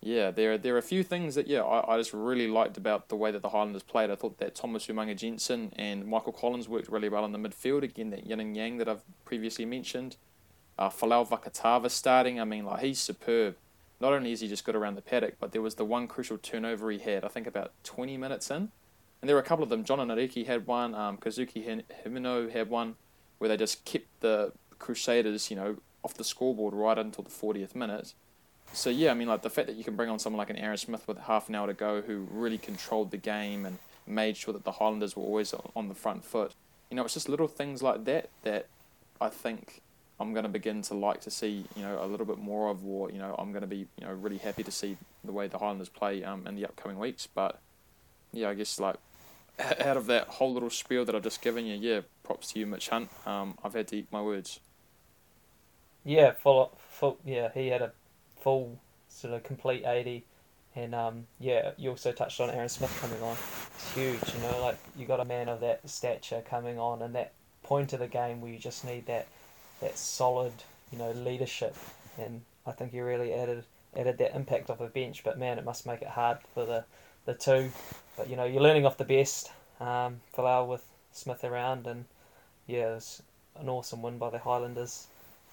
yeah, 0.00 0.30
there 0.30 0.56
there 0.56 0.74
are 0.74 0.78
a 0.78 0.82
few 0.82 1.02
things 1.02 1.34
that 1.34 1.46
yeah 1.46 1.62
I, 1.62 1.94
I 1.94 1.98
just 1.98 2.12
really 2.12 2.46
liked 2.46 2.76
about 2.76 3.08
the 3.08 3.16
way 3.16 3.30
that 3.30 3.42
the 3.42 3.48
Highlanders 3.50 3.82
played. 3.82 4.10
I 4.10 4.14
thought 4.14 4.38
that 4.38 4.54
Thomas 4.54 4.86
Umaga-Jensen 4.86 5.72
and 5.76 6.06
Michael 6.06 6.32
Collins 6.32 6.68
worked 6.68 6.88
really 6.88 7.08
well 7.08 7.24
in 7.24 7.32
the 7.32 7.38
midfield. 7.38 7.82
Again, 7.82 8.10
that 8.10 8.26
yin 8.26 8.40
and 8.40 8.56
yang 8.56 8.78
that 8.78 8.88
I've 8.88 9.02
previously 9.24 9.64
mentioned. 9.64 10.16
Uh, 10.78 10.88
Folau 10.88 11.28
Fakatava 11.28 11.90
starting. 11.90 12.40
I 12.40 12.44
mean, 12.44 12.64
like 12.64 12.80
he's 12.80 13.00
superb. 13.00 13.56
Not 14.00 14.12
only 14.12 14.30
is 14.30 14.40
he 14.40 14.46
just 14.46 14.64
good 14.64 14.76
around 14.76 14.94
the 14.94 15.02
paddock, 15.02 15.34
but 15.40 15.50
there 15.50 15.62
was 15.62 15.74
the 15.74 15.84
one 15.84 16.06
crucial 16.06 16.38
turnover 16.38 16.92
he 16.92 16.98
had. 16.98 17.24
I 17.24 17.28
think 17.28 17.48
about 17.48 17.72
twenty 17.82 18.16
minutes 18.16 18.48
in, 18.50 18.70
and 19.20 19.28
there 19.28 19.34
were 19.34 19.42
a 19.42 19.44
couple 19.44 19.62
of 19.62 19.68
them. 19.68 19.84
Jona 19.84 20.04
Nareki 20.04 20.46
had 20.46 20.66
one. 20.66 20.94
Um, 20.94 21.16
Kazuki 21.16 21.82
Himeno 22.06 22.50
had 22.50 22.70
one, 22.70 22.96
where 23.38 23.48
they 23.48 23.56
just 23.56 23.84
kept 23.84 24.06
the 24.20 24.52
Crusaders, 24.78 25.50
you 25.50 25.56
know, 25.56 25.76
off 26.04 26.14
the 26.14 26.24
scoreboard 26.24 26.72
right 26.74 26.98
until 26.98 27.24
the 27.24 27.30
fortieth 27.30 27.74
minute. 27.74 28.14
So 28.72 28.90
yeah, 28.90 29.10
I 29.10 29.14
mean, 29.14 29.28
like 29.28 29.42
the 29.42 29.50
fact 29.50 29.66
that 29.66 29.76
you 29.76 29.84
can 29.84 29.96
bring 29.96 30.10
on 30.10 30.18
someone 30.18 30.38
like 30.38 30.50
an 30.50 30.56
Aaron 30.56 30.76
Smith 30.76 31.08
with 31.08 31.18
half 31.18 31.48
an 31.48 31.54
hour 31.54 31.66
to 31.66 31.74
go, 31.74 32.00
who 32.02 32.26
really 32.30 32.58
controlled 32.58 33.10
the 33.10 33.16
game 33.16 33.66
and 33.66 33.78
made 34.06 34.36
sure 34.36 34.52
that 34.52 34.64
the 34.64 34.72
Highlanders 34.72 35.16
were 35.16 35.22
always 35.22 35.54
on 35.74 35.88
the 35.88 35.94
front 35.94 36.24
foot. 36.24 36.52
You 36.90 36.96
know, 36.96 37.04
it's 37.04 37.14
just 37.14 37.28
little 37.28 37.48
things 37.48 37.82
like 37.82 38.04
that 38.04 38.30
that 38.44 38.66
I 39.20 39.28
think 39.28 39.82
I'm 40.20 40.32
going 40.32 40.44
to 40.44 40.48
begin 40.48 40.82
to 40.82 40.94
like 40.94 41.20
to 41.22 41.30
see. 41.30 41.64
You 41.74 41.82
know, 41.82 41.98
a 42.00 42.06
little 42.06 42.26
bit 42.26 42.38
more 42.38 42.70
of, 42.70 42.86
or 42.86 43.10
you 43.10 43.18
know, 43.18 43.34
I'm 43.38 43.50
going 43.50 43.62
to 43.62 43.68
be 43.68 43.86
you 43.98 44.06
know 44.06 44.12
really 44.12 44.38
happy 44.38 44.62
to 44.62 44.70
see 44.70 44.96
the 45.24 45.32
way 45.32 45.48
the 45.48 45.58
Highlanders 45.58 45.88
play 45.88 46.22
um, 46.22 46.46
in 46.46 46.54
the 46.54 46.64
upcoming 46.64 46.98
weeks. 46.98 47.26
But 47.26 47.60
yeah, 48.32 48.50
I 48.50 48.54
guess 48.54 48.78
like 48.78 48.96
out 49.80 49.96
of 49.96 50.06
that 50.06 50.28
whole 50.28 50.52
little 50.52 50.70
spiel 50.70 51.04
that 51.04 51.14
I've 51.14 51.22
just 51.22 51.42
given 51.42 51.66
you, 51.66 51.76
yeah, 51.76 52.00
props 52.22 52.52
to 52.52 52.60
you, 52.60 52.66
Mitch 52.66 52.88
Hunt. 52.88 53.08
Um, 53.26 53.58
I've 53.64 53.74
had 53.74 53.88
to 53.88 53.96
eat 53.96 54.08
my 54.12 54.22
words. 54.22 54.60
Yeah, 56.04 56.32
full, 56.32 56.78
full. 56.90 57.18
Yeah, 57.24 57.50
he 57.52 57.68
had 57.68 57.82
a 57.82 57.92
full 58.40 58.78
sort 59.08 59.34
of 59.34 59.42
complete 59.42 59.84
eighty, 59.84 60.24
and 60.74 60.94
um, 60.94 61.26
yeah, 61.40 61.72
you 61.76 61.90
also 61.90 62.12
touched 62.12 62.40
on 62.40 62.50
Aaron 62.50 62.68
Smith 62.68 62.96
coming 63.00 63.22
on. 63.22 63.36
It's 63.74 63.94
huge, 63.94 64.34
you 64.34 64.40
know, 64.42 64.60
like 64.62 64.78
you 64.96 65.06
got 65.06 65.20
a 65.20 65.24
man 65.24 65.48
of 65.48 65.60
that 65.60 65.88
stature 65.88 66.42
coming 66.48 66.78
on, 66.78 67.02
and 67.02 67.14
that 67.14 67.32
point 67.62 67.92
of 67.92 67.98
the 68.00 68.06
game 68.06 68.40
where 68.40 68.50
you 68.50 68.58
just 68.58 68.84
need 68.84 69.06
that 69.06 69.26
that 69.80 69.98
solid, 69.98 70.52
you 70.92 70.98
know, 70.98 71.10
leadership, 71.12 71.76
and 72.16 72.42
I 72.66 72.72
think 72.72 72.92
he 72.92 73.00
really 73.00 73.32
added 73.34 73.64
added 73.96 74.18
that 74.18 74.36
impact 74.36 74.70
off 74.70 74.78
the 74.78 74.86
bench. 74.86 75.24
But 75.24 75.38
man, 75.38 75.58
it 75.58 75.64
must 75.64 75.86
make 75.86 76.02
it 76.02 76.08
hard 76.08 76.38
for 76.54 76.64
the 76.64 76.84
the 77.24 77.34
two. 77.34 77.70
But 78.16 78.28
you 78.28 78.36
know, 78.36 78.44
you're 78.44 78.62
learning 78.62 78.86
off 78.86 78.96
the 78.96 79.04
best. 79.04 79.50
Um, 79.80 80.20
Folau 80.36 80.66
with 80.66 80.84
Smith 81.12 81.44
around, 81.44 81.86
and 81.86 82.04
yeah, 82.66 82.90
it 82.90 82.94
was 82.94 83.22
an 83.58 83.68
awesome 83.68 84.02
win 84.02 84.18
by 84.18 84.30
the 84.30 84.38
Highlanders. 84.38 85.06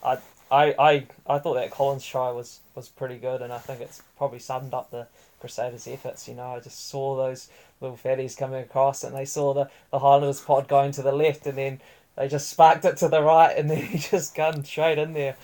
I 0.03 0.17
I, 0.51 0.75
I, 0.77 1.07
I 1.27 1.39
thought 1.39 1.55
that 1.55 1.71
Collins 1.71 2.05
try 2.05 2.29
was, 2.31 2.59
was 2.75 2.87
pretty 2.87 3.17
good, 3.17 3.41
and 3.41 3.51
I 3.51 3.57
think 3.57 3.81
it's 3.81 4.01
probably 4.17 4.39
summed 4.39 4.73
up 4.73 4.91
the 4.91 5.07
Crusaders' 5.39 5.87
efforts. 5.87 6.27
You 6.27 6.35
know, 6.35 6.55
I 6.55 6.59
just 6.59 6.87
saw 6.89 7.15
those 7.15 7.49
little 7.81 7.97
fatties 7.97 8.37
coming 8.37 8.61
across, 8.61 9.03
and 9.03 9.15
they 9.15 9.25
saw 9.25 9.53
the, 9.53 9.69
the 9.91 9.99
Highlanders 9.99 10.41
pod 10.41 10.67
going 10.67 10.91
to 10.93 11.01
the 11.01 11.11
left, 11.11 11.47
and 11.47 11.57
then 11.57 11.81
they 12.15 12.27
just 12.27 12.49
sparked 12.49 12.85
it 12.85 12.97
to 12.97 13.07
the 13.07 13.21
right, 13.21 13.57
and 13.57 13.69
then 13.71 13.77
he 13.77 13.97
just 13.97 14.35
gunned 14.35 14.67
straight 14.67 14.99
in 14.99 15.13
there. 15.13 15.35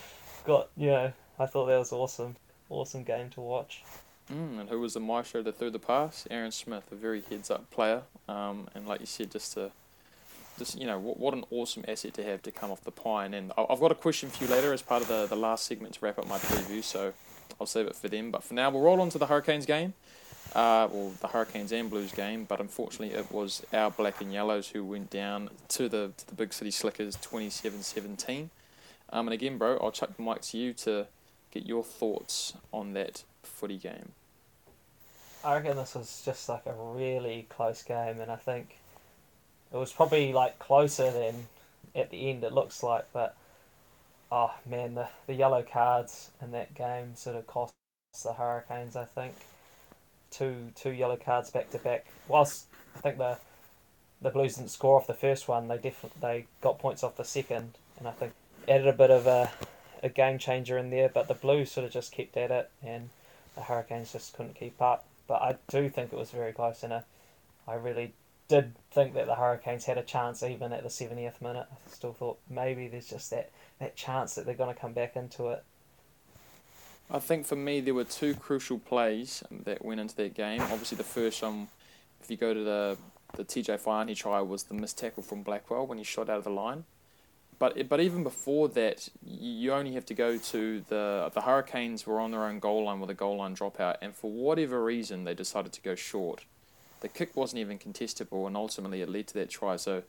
Got 0.45 0.69
you 0.77 0.87
know, 0.87 1.13
I 1.39 1.45
thought 1.47 1.65
that 1.65 1.79
was 1.79 1.91
awesome, 1.91 2.35
awesome 2.69 3.03
game 3.03 3.29
to 3.31 3.41
watch. 3.41 3.83
Mm, 4.29 4.59
and 4.59 4.69
who 4.69 4.79
was 4.79 4.93
the 4.93 4.99
maestro 4.99 5.41
that 5.41 5.57
threw 5.57 5.69
the 5.69 5.79
pass? 5.79 6.27
Aaron 6.29 6.51
Smith, 6.51 6.83
a 6.91 6.95
very 6.95 7.21
heads-up 7.29 7.69
player. 7.69 8.03
Um, 8.27 8.69
and 8.75 8.87
like 8.87 8.99
you 8.99 9.05
said, 9.05 9.31
just 9.31 9.53
to, 9.53 9.71
just 10.57 10.79
you 10.79 10.85
know, 10.85 10.99
what, 10.99 11.19
what 11.19 11.33
an 11.33 11.43
awesome 11.51 11.83
asset 11.87 12.13
to 12.15 12.23
have 12.23 12.41
to 12.43 12.51
come 12.51 12.71
off 12.71 12.83
the 12.83 12.91
pine. 12.91 13.33
And 13.33 13.51
I've 13.57 13.79
got 13.79 13.91
a 13.91 13.95
question 13.95 14.29
for 14.29 14.43
you 14.43 14.49
later 14.49 14.73
as 14.73 14.81
part 14.81 15.01
of 15.01 15.07
the, 15.07 15.27
the 15.27 15.35
last 15.35 15.65
segment 15.65 15.95
to 15.95 16.05
wrap 16.05 16.17
up 16.17 16.27
my 16.27 16.37
preview, 16.37 16.83
so 16.83 17.13
I'll 17.59 17.67
save 17.67 17.87
it 17.87 17.95
for 17.95 18.07
them. 18.07 18.31
But 18.31 18.43
for 18.43 18.53
now, 18.53 18.69
we'll 18.69 18.83
roll 18.83 19.01
on 19.01 19.09
to 19.09 19.17
the 19.17 19.27
Hurricanes 19.27 19.65
game. 19.65 19.93
Uh, 20.53 20.87
well, 20.91 21.13
the 21.21 21.27
Hurricanes 21.27 21.71
and 21.71 21.89
Blues 21.89 22.11
game, 22.11 22.43
but 22.43 22.59
unfortunately 22.59 23.15
it 23.15 23.31
was 23.31 23.63
our 23.71 23.89
black 23.89 24.19
and 24.19 24.33
yellows 24.33 24.67
who 24.67 24.83
went 24.83 25.09
down 25.09 25.49
to 25.69 25.87
the 25.87 26.11
to 26.17 26.27
the 26.27 26.35
Big 26.35 26.51
City 26.51 26.71
Slickers 26.71 27.15
27-17. 27.15 28.49
Um, 29.11 29.27
and 29.27 29.33
again, 29.33 29.57
bro, 29.57 29.77
I'll 29.77 29.91
chuck 29.91 30.15
the 30.17 30.23
mic 30.23 30.41
to 30.41 30.57
you 30.57 30.73
to 30.73 31.07
get 31.51 31.65
your 31.65 31.83
thoughts 31.83 32.53
on 32.73 32.91
that 32.93 33.23
footy 33.61 33.77
game. 33.77 34.11
I 35.43 35.55
reckon 35.55 35.77
this 35.77 35.95
was 35.95 36.21
just 36.25 36.49
like 36.49 36.65
a 36.65 36.73
really 36.73 37.45
close 37.49 37.83
game, 37.83 38.19
and 38.19 38.31
I 38.31 38.35
think 38.35 38.77
it 39.71 39.77
was 39.77 39.93
probably 39.93 40.33
like 40.33 40.59
closer 40.59 41.11
than 41.11 41.47
at 41.95 42.09
the 42.09 42.29
end 42.29 42.43
it 42.43 42.53
looks 42.53 42.83
like. 42.83 43.05
But 43.13 43.35
oh 44.31 44.53
man, 44.69 44.95
the, 44.95 45.07
the 45.27 45.33
yellow 45.33 45.63
cards 45.63 46.31
in 46.41 46.51
that 46.51 46.73
game 46.73 47.15
sort 47.15 47.35
of 47.35 47.47
cost 47.47 47.73
the 48.23 48.33
Hurricanes. 48.33 48.95
I 48.95 49.05
think 49.05 49.33
two 50.31 50.71
two 50.75 50.91
yellow 50.91 51.17
cards 51.17 51.51
back 51.51 51.69
to 51.71 51.77
back. 51.77 52.07
Whilst 52.27 52.65
I 52.95 52.99
think 52.99 53.17
the 53.17 53.37
the 54.21 54.31
Blues 54.31 54.55
didn't 54.55 54.71
score 54.71 54.97
off 54.97 55.07
the 55.07 55.13
first 55.13 55.47
one, 55.47 55.67
they 55.67 55.77
definitely 55.77 56.19
they 56.21 56.45
got 56.61 56.79
points 56.79 57.03
off 57.03 57.15
the 57.15 57.23
second, 57.23 57.71
and 57.99 58.07
I 58.07 58.11
think 58.11 58.33
added 58.67 58.87
a 58.87 58.93
bit 58.93 59.11
of 59.11 59.27
a 59.27 59.51
a 60.03 60.09
game 60.09 60.39
changer 60.39 60.77
in 60.77 60.89
there. 60.89 61.09
But 61.09 61.27
the 61.27 61.35
Blues 61.35 61.71
sort 61.71 61.85
of 61.85 61.91
just 61.93 62.11
kept 62.11 62.37
at 62.37 62.51
it, 62.51 62.69
and 62.83 63.09
the 63.55 63.61
Hurricanes 63.61 64.11
just 64.11 64.33
couldn't 64.35 64.55
keep 64.55 64.81
up. 64.81 65.05
But 65.27 65.41
I 65.41 65.57
do 65.69 65.89
think 65.89 66.11
it 66.11 66.19
was 66.19 66.31
very 66.31 66.51
close, 66.51 66.83
and 66.83 66.93
I, 66.93 67.03
I 67.67 67.75
really 67.75 68.13
did 68.47 68.73
think 68.91 69.13
that 69.13 69.27
the 69.27 69.35
Hurricanes 69.35 69.85
had 69.85 69.97
a 69.97 70.03
chance 70.03 70.43
even 70.43 70.73
at 70.73 70.83
the 70.83 70.89
70th 70.89 71.41
minute. 71.41 71.67
I 71.71 71.89
still 71.89 72.13
thought 72.13 72.37
maybe 72.49 72.87
there's 72.87 73.09
just 73.09 73.29
that, 73.29 73.49
that 73.79 73.95
chance 73.95 74.35
that 74.35 74.45
they're 74.45 74.55
going 74.55 74.73
to 74.73 74.79
come 74.79 74.91
back 74.91 75.15
into 75.15 75.49
it. 75.49 75.63
I 77.09 77.19
think 77.19 77.45
for 77.45 77.55
me 77.55 77.81
there 77.81 77.93
were 77.93 78.03
two 78.03 78.33
crucial 78.35 78.79
plays 78.79 79.43
that 79.51 79.83
went 79.83 80.01
into 80.01 80.15
that 80.17 80.33
game. 80.33 80.61
Obviously 80.61 80.97
the 80.97 81.03
first 81.03 81.41
one, 81.41 81.67
if 82.21 82.29
you 82.29 82.37
go 82.37 82.53
to 82.53 82.63
the 82.63 82.97
the 83.37 83.45
TJ 83.45 83.79
Faiane 83.79 84.15
try, 84.15 84.41
was 84.41 84.63
the 84.63 84.73
missed 84.73 84.97
tackle 84.97 85.23
from 85.23 85.41
Blackwell 85.43 85.87
when 85.87 85.97
he 85.97 86.03
shot 86.03 86.29
out 86.29 86.39
of 86.39 86.43
the 86.43 86.49
line. 86.49 86.83
But 87.61 87.87
but 87.87 87.99
even 87.99 88.23
before 88.23 88.67
that, 88.69 89.09
you 89.23 89.71
only 89.71 89.93
have 89.93 90.05
to 90.07 90.15
go 90.15 90.37
to 90.37 90.83
the 90.89 91.29
the 91.31 91.41
Hurricanes 91.41 92.07
were 92.07 92.19
on 92.19 92.31
their 92.31 92.45
own 92.49 92.59
goal 92.59 92.85
line 92.85 92.99
with 92.99 93.11
a 93.11 93.19
goal 93.23 93.37
line 93.37 93.55
dropout, 93.55 93.97
and 94.01 94.15
for 94.15 94.31
whatever 94.31 94.83
reason 94.83 95.25
they 95.25 95.35
decided 95.35 95.71
to 95.73 95.81
go 95.81 95.93
short 95.95 96.45
the 97.01 97.07
kick 97.07 97.35
wasn't 97.35 97.59
even 97.59 97.77
contestable, 97.77 98.47
and 98.47 98.55
ultimately 98.55 99.01
it 99.01 99.09
led 99.09 99.27
to 99.27 99.33
that 99.33 99.49
try. 99.49 99.75
So 99.75 100.03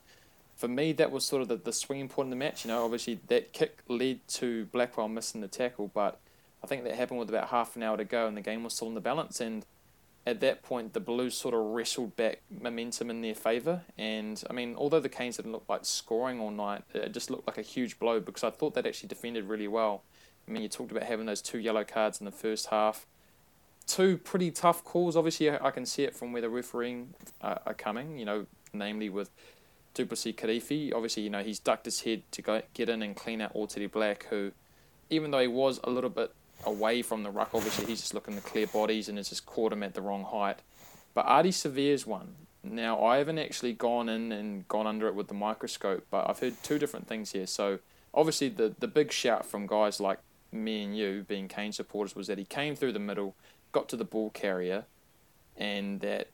for 0.56 0.68
me, 0.68 0.92
that 0.92 1.11
was 1.11 1.25
sort 1.25 1.42
of 1.42 1.49
the, 1.49 1.56
the 1.56 1.73
swinging 1.73 2.09
point 2.09 2.26
in 2.26 2.30
the 2.30 2.37
match. 2.37 2.64
You 2.64 2.68
know, 2.71 2.85
obviously 2.85 3.18
that 3.28 3.52
kick 3.52 3.78
led 3.88 4.21
to 4.28 4.66
Blackwell 4.66 5.09
missing 5.09 5.40
the 5.40 5.49
tackle, 5.49 5.90
but 5.92 6.21
I 6.62 6.66
think 6.66 6.85
that 6.85 6.94
happened 6.94 7.18
with 7.18 7.30
about 7.30 7.49
half 7.49 7.75
an 7.76 7.82
hour 7.82 7.97
to 7.97 8.04
go, 8.04 8.28
and 8.28 8.37
the 8.37 8.42
game 8.42 8.62
was 8.62 8.75
still 8.75 8.88
in 8.88 8.94
the 8.94 9.00
balance. 9.00 9.40
And 9.40 9.64
at 10.26 10.41
that 10.41 10.62
point, 10.62 10.93
the 10.93 11.00
Blues 11.00 11.35
sort 11.37 11.55
of 11.55 11.61
wrestled 11.61 12.17
back 12.17 12.41
momentum 12.50 13.11
in 13.11 13.23
their 13.23 13.35
favour. 13.35 13.83
And 13.99 14.43
I 14.49 14.52
mean, 14.52 14.75
although 14.76 15.00
the 15.00 15.09
Canes 15.09 15.37
didn't 15.37 15.52
look 15.52 15.64
like 15.69 15.85
scoring 15.85 16.41
all 16.41 16.50
night, 16.50 16.83
it 16.95 17.12
just 17.12 17.31
looked 17.31 17.47
like 17.47 17.59
a 17.59 17.62
huge 17.62 17.99
blow 17.99 18.21
because 18.21 18.45
I 18.45 18.50
thought 18.50 18.75
they'd 18.75 18.87
actually 18.87 19.09
defended 19.09 19.45
really 19.45 19.69
well. 19.69 20.02
I 20.47 20.50
mean, 20.50 20.62
you 20.62 20.69
talked 20.69 20.91
about 20.91 21.05
having 21.05 21.26
those 21.26 21.43
two 21.43 21.59
yellow 21.59 21.85
cards 21.85 22.21
in 22.21 22.25
the 22.25 22.33
first 22.33 22.67
half 22.67 23.07
two 23.87 24.17
pretty 24.19 24.50
tough 24.50 24.85
calls. 24.85 25.17
Obviously, 25.17 25.50
I 25.50 25.71
can 25.71 25.87
see 25.87 26.05
it 26.05 26.14
from 26.14 26.33
where 26.33 26.43
the 26.43 26.49
refereeing 26.49 27.14
uh, 27.41 27.57
are 27.67 27.75
coming. 27.75 28.19
You 28.19 28.25
know, 28.25 28.47
namely 28.73 29.09
with 29.09 29.31
Du'Plessis 29.95 30.35
Kirifi. 30.35 30.95
Obviously, 30.95 31.23
you 31.25 31.31
know 31.31 31.43
he's 31.43 31.59
ducked 31.59 31.85
his 31.85 32.02
head 32.02 32.23
to 32.33 32.43
go 32.43 32.62
get 32.75 32.88
in 32.88 33.02
and 33.02 33.14
clean 33.14 33.41
out 33.41 33.55
Otere 33.55 33.91
Black, 33.91 34.26
who, 34.31 34.52
even 35.11 35.31
though 35.31 35.41
he 35.41 35.49
was 35.49 35.81
a 35.85 35.91
little 35.91 36.11
bit 36.11 36.33
away 36.64 37.02
from 37.02 37.23
the 37.23 37.31
ruck, 37.31 37.50
obviously 37.54 37.87
he's 37.87 38.00
just 38.00 38.14
looking 38.14 38.35
to 38.35 38.40
clear 38.40 38.66
bodies 38.66 39.09
and 39.09 39.19
has 39.19 39.28
just 39.28 39.47
caught 39.47 39.73
him 39.73 39.83
at 39.83 39.95
the 39.95 40.00
wrong 40.00 40.25
height. 40.25 40.59
But 41.14 41.26
Ardie 41.26 41.52
Savea's 41.52 42.07
one. 42.07 42.35
Now, 42.64 43.04
I 43.04 43.19
haven't 43.19 43.38
actually 43.38 43.73
gone 43.73 44.09
in 44.09 44.31
and 44.31 44.66
gone 44.69 44.87
under 44.87 45.09
it 45.09 45.14
with 45.14 45.28
the 45.28 45.35
microscope, 45.35 46.07
but 46.11 46.28
I've 46.31 46.38
heard 46.38 46.54
two 46.62 46.78
different 46.78 47.09
things 47.09 47.33
here. 47.33 47.47
So, 47.47 47.81
obviously, 48.14 48.49
the, 48.49 48.75
the 48.78 48.87
big 48.87 49.11
shout 49.11 49.45
from 49.45 49.66
guys 49.66 49.99
like 49.99 50.21
me 50.52 50.85
and 50.85 50.97
you, 50.97 51.25
being 51.26 51.49
Kane 51.49 51.73
supporters, 51.73 52.14
was 52.14 52.28
that 52.28 52.38
he 52.38 52.45
came 52.45 52.76
through 52.76 52.92
the 52.92 53.00
middle, 53.00 53.35
got 53.73 53.88
to 53.88 53.97
the 53.97 54.04
ball 54.04 54.31
carrier, 54.31 54.85
and 55.57 56.00
that 56.00 56.28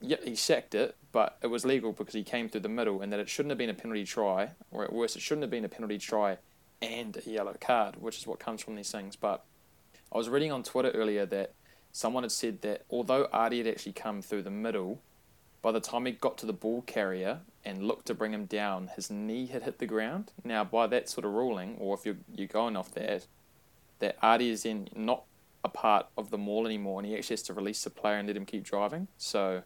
yeah 0.00 0.16
he 0.24 0.34
sacked 0.34 0.74
it, 0.74 0.96
but 1.10 1.38
it 1.42 1.46
was 1.46 1.64
legal 1.64 1.92
because 1.92 2.14
he 2.14 2.22
came 2.22 2.48
through 2.48 2.60
the 2.60 2.68
middle, 2.68 3.00
and 3.00 3.10
that 3.12 3.20
it 3.20 3.28
shouldn't 3.28 3.50
have 3.50 3.58
been 3.58 3.70
a 3.70 3.74
penalty 3.74 4.04
try, 4.04 4.50
or 4.70 4.84
at 4.84 4.92
worst, 4.92 5.16
it 5.16 5.22
shouldn't 5.22 5.42
have 5.42 5.50
been 5.50 5.64
a 5.64 5.68
penalty 5.68 5.96
try 5.96 6.36
and 6.82 7.16
a 7.24 7.30
yellow 7.30 7.56
card, 7.60 7.96
which 7.96 8.18
is 8.18 8.26
what 8.26 8.38
comes 8.38 8.60
from 8.60 8.74
these 8.74 8.90
things. 8.90 9.16
But 9.16 9.44
I 10.12 10.18
was 10.18 10.28
reading 10.28 10.52
on 10.52 10.62
Twitter 10.62 10.90
earlier 10.90 11.24
that 11.26 11.54
someone 11.90 12.22
had 12.22 12.32
said 12.32 12.60
that 12.62 12.82
although 12.90 13.28
Ardie 13.32 13.58
had 13.58 13.66
actually 13.66 13.92
come 13.92 14.20
through 14.20 14.42
the 14.42 14.50
middle, 14.50 15.00
by 15.62 15.72
the 15.72 15.80
time 15.80 16.04
he 16.04 16.12
got 16.12 16.36
to 16.38 16.46
the 16.46 16.52
ball 16.52 16.82
carrier 16.82 17.40
and 17.64 17.86
looked 17.86 18.06
to 18.06 18.14
bring 18.14 18.34
him 18.34 18.44
down, 18.44 18.90
his 18.94 19.10
knee 19.10 19.46
had 19.46 19.62
hit 19.62 19.78
the 19.78 19.86
ground. 19.86 20.32
Now, 20.44 20.64
by 20.64 20.86
that 20.88 21.08
sort 21.08 21.24
of 21.24 21.32
ruling, 21.32 21.76
or 21.78 21.94
if 21.94 22.04
you're, 22.04 22.16
you're 22.34 22.48
going 22.48 22.76
off 22.76 22.92
that, 22.92 23.26
that 24.00 24.20
Ardie 24.20 24.50
is 24.50 24.64
then 24.64 24.88
not 24.94 25.22
a 25.64 25.68
part 25.68 26.06
of 26.18 26.30
the 26.30 26.38
maul 26.38 26.66
anymore, 26.66 27.00
and 27.00 27.06
he 27.08 27.16
actually 27.16 27.34
has 27.34 27.42
to 27.44 27.54
release 27.54 27.82
the 27.84 27.90
player 27.90 28.16
and 28.16 28.26
let 28.26 28.36
him 28.36 28.44
keep 28.44 28.64
driving. 28.64 29.08
So, 29.16 29.62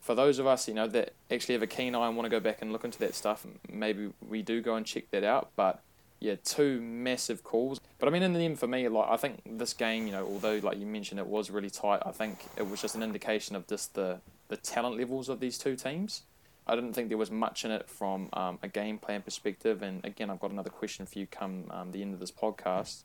for 0.00 0.14
those 0.14 0.38
of 0.38 0.46
us, 0.46 0.66
you 0.66 0.74
know, 0.74 0.88
that 0.88 1.12
actually 1.30 1.54
have 1.54 1.62
a 1.62 1.66
keen 1.66 1.94
eye 1.94 2.08
and 2.08 2.16
want 2.16 2.24
to 2.24 2.30
go 2.30 2.40
back 2.40 2.62
and 2.62 2.72
look 2.72 2.84
into 2.84 2.98
that 3.00 3.14
stuff, 3.14 3.46
maybe 3.70 4.10
we 4.26 4.40
do 4.40 4.62
go 4.62 4.74
and 4.74 4.86
check 4.86 5.10
that 5.10 5.22
out. 5.22 5.50
But 5.56 5.82
yeah, 6.20 6.34
two 6.44 6.80
massive 6.80 7.42
calls. 7.42 7.80
But 7.98 8.08
I 8.08 8.12
mean, 8.12 8.22
in 8.22 8.34
the 8.34 8.40
end, 8.40 8.58
for 8.58 8.66
me, 8.66 8.86
like 8.88 9.08
I 9.08 9.16
think 9.16 9.40
this 9.46 9.72
game, 9.72 10.06
you 10.06 10.12
know, 10.12 10.26
although 10.26 10.60
like 10.62 10.78
you 10.78 10.86
mentioned, 10.86 11.18
it 11.18 11.26
was 11.26 11.50
really 11.50 11.70
tight. 11.70 12.02
I 12.04 12.12
think 12.12 12.46
it 12.56 12.68
was 12.68 12.80
just 12.80 12.94
an 12.94 13.02
indication 13.02 13.56
of 13.56 13.66
just 13.66 13.94
the 13.94 14.20
the 14.48 14.56
talent 14.56 14.98
levels 14.98 15.28
of 15.28 15.40
these 15.40 15.56
two 15.56 15.76
teams. 15.76 16.22
I 16.66 16.74
didn't 16.74 16.92
think 16.92 17.08
there 17.08 17.18
was 17.18 17.30
much 17.30 17.64
in 17.64 17.70
it 17.70 17.88
from 17.88 18.28
um, 18.32 18.58
a 18.62 18.68
game 18.68 18.98
plan 18.98 19.22
perspective. 19.22 19.82
And 19.82 20.04
again, 20.04 20.30
I've 20.30 20.40
got 20.40 20.50
another 20.50 20.70
question 20.70 21.06
for 21.06 21.18
you 21.18 21.26
come 21.26 21.64
um, 21.70 21.90
the 21.90 22.02
end 22.02 22.14
of 22.14 22.20
this 22.20 22.30
podcast. 22.30 23.02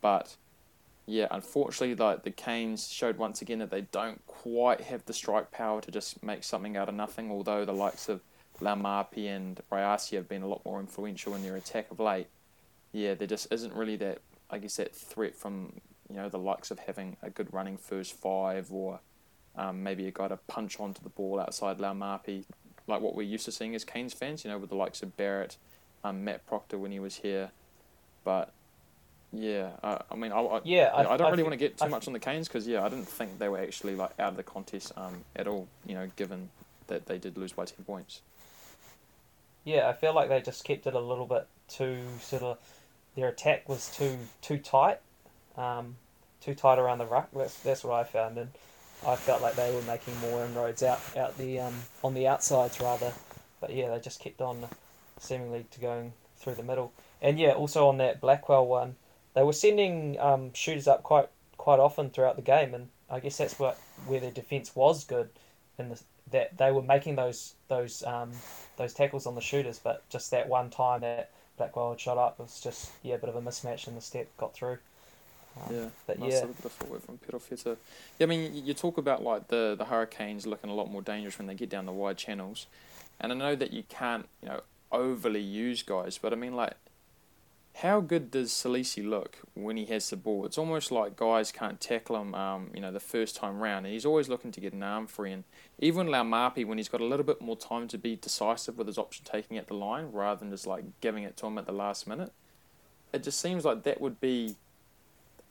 But 0.00 0.36
yeah, 1.06 1.26
unfortunately, 1.30 1.94
like 1.94 2.22
the 2.22 2.30
Canes 2.30 2.88
showed 2.88 3.16
once 3.16 3.40
again 3.40 3.60
that 3.60 3.70
they 3.70 3.80
don't 3.80 4.24
quite 4.26 4.82
have 4.82 5.04
the 5.06 5.14
strike 5.14 5.50
power 5.50 5.80
to 5.80 5.90
just 5.90 6.22
make 6.22 6.44
something 6.44 6.76
out 6.76 6.88
of 6.88 6.94
nothing. 6.94 7.30
Although 7.30 7.64
the 7.64 7.72
likes 7.72 8.08
of 8.08 8.20
Laumape 8.60 9.26
and 9.26 9.60
Rayasi 9.72 10.16
have 10.16 10.28
been 10.28 10.42
a 10.42 10.46
lot 10.46 10.64
more 10.64 10.78
influential 10.78 11.34
in 11.34 11.42
their 11.42 11.56
attack 11.56 11.90
of 11.90 11.98
late. 11.98 12.26
Yeah, 12.92 13.14
there 13.14 13.26
just 13.26 13.52
isn't 13.52 13.72
really 13.72 13.96
that. 13.96 14.18
I 14.50 14.58
guess 14.58 14.76
that 14.76 14.94
threat 14.94 15.34
from 15.34 15.80
you 16.10 16.16
know 16.16 16.28
the 16.28 16.38
likes 16.38 16.70
of 16.70 16.78
having 16.80 17.16
a 17.22 17.30
good 17.30 17.52
running 17.52 17.76
first 17.78 18.12
five 18.12 18.70
or 18.70 19.00
um, 19.56 19.82
maybe 19.82 20.06
a 20.06 20.10
guy 20.10 20.28
to 20.28 20.36
punch 20.46 20.78
onto 20.78 21.02
the 21.02 21.08
ball 21.08 21.40
outside 21.40 21.78
Laumape, 21.78 22.44
like 22.86 23.00
what 23.00 23.14
we're 23.14 23.22
used 23.22 23.44
to 23.46 23.52
seeing 23.52 23.74
as 23.74 23.84
Canes 23.84 24.12
fans. 24.12 24.44
You 24.44 24.50
know, 24.50 24.58
with 24.58 24.70
the 24.70 24.76
likes 24.76 25.02
of 25.02 25.16
Barrett, 25.16 25.56
um, 26.04 26.24
Matt 26.24 26.46
Proctor 26.46 26.78
when 26.78 26.92
he 26.92 27.00
was 27.00 27.16
here, 27.16 27.50
but 28.24 28.52
yeah, 29.32 29.70
uh, 29.82 29.98
I 30.10 30.14
mean, 30.14 30.30
I, 30.30 30.40
I 30.40 30.60
yeah, 30.64 30.90
I, 30.94 31.14
I 31.14 31.16
don't 31.16 31.28
I 31.28 31.30
really 31.30 31.42
want 31.42 31.54
to 31.54 31.58
get 31.58 31.78
too 31.78 31.88
much 31.88 32.06
on 32.06 32.12
the 32.12 32.18
Canes 32.18 32.48
because 32.48 32.68
yeah, 32.68 32.84
I 32.84 32.90
didn't 32.90 33.08
think 33.08 33.38
they 33.38 33.48
were 33.48 33.60
actually 33.60 33.96
like 33.96 34.10
out 34.18 34.32
of 34.32 34.36
the 34.36 34.42
contest 34.42 34.92
um, 34.96 35.24
at 35.34 35.48
all. 35.48 35.68
You 35.86 35.94
know, 35.94 36.10
given 36.16 36.50
that 36.88 37.06
they 37.06 37.16
did 37.16 37.38
lose 37.38 37.52
by 37.52 37.64
ten 37.64 37.84
points. 37.86 38.20
Yeah, 39.64 39.88
I 39.88 39.94
feel 39.94 40.14
like 40.14 40.28
they 40.28 40.40
just 40.40 40.64
kept 40.64 40.86
it 40.86 40.94
a 40.94 41.00
little 41.00 41.26
bit 41.26 41.46
too 41.68 41.98
sort 42.20 42.42
of. 42.42 42.58
Their 43.16 43.28
attack 43.28 43.68
was 43.68 43.94
too 43.94 44.18
too 44.40 44.58
tight, 44.58 45.00
um, 45.56 45.96
too 46.40 46.54
tight 46.54 46.78
around 46.78 46.98
the 46.98 47.06
ruck. 47.06 47.28
That's 47.34 47.58
that's 47.60 47.84
what 47.84 47.94
I 47.94 48.04
found, 48.04 48.38
and 48.38 48.50
I 49.06 49.16
felt 49.16 49.42
like 49.42 49.54
they 49.54 49.74
were 49.74 49.82
making 49.82 50.18
more 50.20 50.44
inroads 50.44 50.82
out 50.82 51.00
out 51.16 51.36
the 51.36 51.60
um, 51.60 51.74
on 52.02 52.14
the 52.14 52.26
outsides 52.26 52.80
rather. 52.80 53.12
But 53.60 53.74
yeah, 53.74 53.90
they 53.90 54.00
just 54.00 54.20
kept 54.20 54.40
on 54.40 54.64
seemingly 55.18 55.66
to 55.70 55.80
going 55.80 56.12
through 56.36 56.54
the 56.54 56.62
middle. 56.62 56.92
And 57.20 57.38
yeah, 57.38 57.52
also 57.52 57.86
on 57.88 57.98
that 57.98 58.20
Blackwell 58.20 58.66
one, 58.66 58.96
they 59.34 59.42
were 59.42 59.52
sending 59.52 60.18
um, 60.18 60.52
shooters 60.54 60.88
up 60.88 61.02
quite 61.02 61.28
quite 61.56 61.78
often 61.78 62.10
throughout 62.10 62.36
the 62.36 62.42
game, 62.42 62.74
and 62.74 62.88
I 63.08 63.20
guess 63.20 63.38
that's 63.38 63.58
what 63.58 63.78
where 64.06 64.20
their 64.20 64.30
defense 64.30 64.74
was 64.74 65.04
good, 65.04 65.28
the, 65.76 66.00
that 66.30 66.58
they 66.58 66.72
were 66.72 66.82
making 66.82 67.16
those 67.16 67.54
those 67.68 68.02
um, 68.04 68.32
those 68.76 68.94
tackles 68.94 69.26
on 69.26 69.34
the 69.34 69.40
shooters, 69.40 69.78
but 69.78 70.08
just 70.08 70.30
that 70.32 70.48
one 70.48 70.70
time 70.70 71.02
that 71.02 71.30
Blackwell 71.56 71.90
had 71.90 72.00
shot 72.00 72.18
up 72.18 72.36
It 72.38 72.42
was 72.44 72.60
just 72.60 72.90
yeah 73.02 73.14
a 73.14 73.18
bit 73.18 73.28
of 73.28 73.36
a 73.36 73.40
mismatch 73.40 73.86
in 73.86 73.94
the 73.94 74.00
step 74.00 74.28
got 74.36 74.54
through. 74.54 74.78
Um, 75.56 75.74
yeah, 75.74 75.86
but 76.06 76.18
nice 76.18 76.32
yeah, 76.32 76.46
bit 76.46 76.64
of 76.64 76.72
footwork 76.72 77.04
from 77.04 77.18
Perofeta. 77.18 77.76
Yeah, 78.18 78.24
I 78.24 78.26
mean, 78.26 78.64
you 78.64 78.72
talk 78.72 78.96
about 78.96 79.22
like 79.22 79.48
the 79.48 79.74
the 79.76 79.84
Hurricanes 79.84 80.46
looking 80.46 80.70
a 80.70 80.74
lot 80.74 80.90
more 80.90 81.02
dangerous 81.02 81.38
when 81.38 81.46
they 81.46 81.54
get 81.54 81.68
down 81.68 81.86
the 81.86 81.92
wide 81.92 82.16
channels, 82.16 82.66
and 83.20 83.32
I 83.32 83.34
know 83.34 83.54
that 83.54 83.72
you 83.72 83.82
can't 83.88 84.28
you 84.42 84.48
know 84.48 84.60
overly 84.90 85.40
use 85.40 85.82
guys, 85.82 86.18
but 86.18 86.32
I 86.32 86.36
mean 86.36 86.54
like 86.54 86.74
how 87.76 88.00
good 88.00 88.30
does 88.30 88.50
Salesi 88.50 89.06
look 89.06 89.38
when 89.54 89.76
he 89.76 89.86
has 89.86 90.10
the 90.10 90.16
ball? 90.16 90.44
It's 90.44 90.58
almost 90.58 90.92
like 90.92 91.16
guys 91.16 91.50
can't 91.50 91.80
tackle 91.80 92.20
him, 92.20 92.34
um, 92.34 92.70
you 92.74 92.80
know, 92.80 92.92
the 92.92 93.00
first 93.00 93.34
time 93.34 93.58
round. 93.58 93.86
And 93.86 93.92
he's 93.92 94.04
always 94.04 94.28
looking 94.28 94.52
to 94.52 94.60
get 94.60 94.74
an 94.74 94.82
arm 94.82 95.06
free. 95.06 95.32
And 95.32 95.44
even 95.78 96.08
Laumape, 96.08 96.66
when 96.66 96.78
he's 96.78 96.88
got 96.88 97.00
a 97.00 97.06
little 97.06 97.24
bit 97.24 97.40
more 97.40 97.56
time 97.56 97.88
to 97.88 97.98
be 97.98 98.14
decisive 98.16 98.76
with 98.76 98.86
his 98.86 98.98
option 98.98 99.24
taking 99.24 99.56
at 99.56 99.68
the 99.68 99.74
line, 99.74 100.12
rather 100.12 100.40
than 100.40 100.50
just 100.50 100.66
like 100.66 100.84
giving 101.00 101.24
it 101.24 101.36
to 101.38 101.46
him 101.46 101.56
at 101.56 101.66
the 101.66 101.72
last 101.72 102.06
minute, 102.06 102.32
it 103.12 103.22
just 103.22 103.40
seems 103.40 103.64
like 103.64 103.84
that 103.84 104.00
would 104.00 104.20
be 104.20 104.56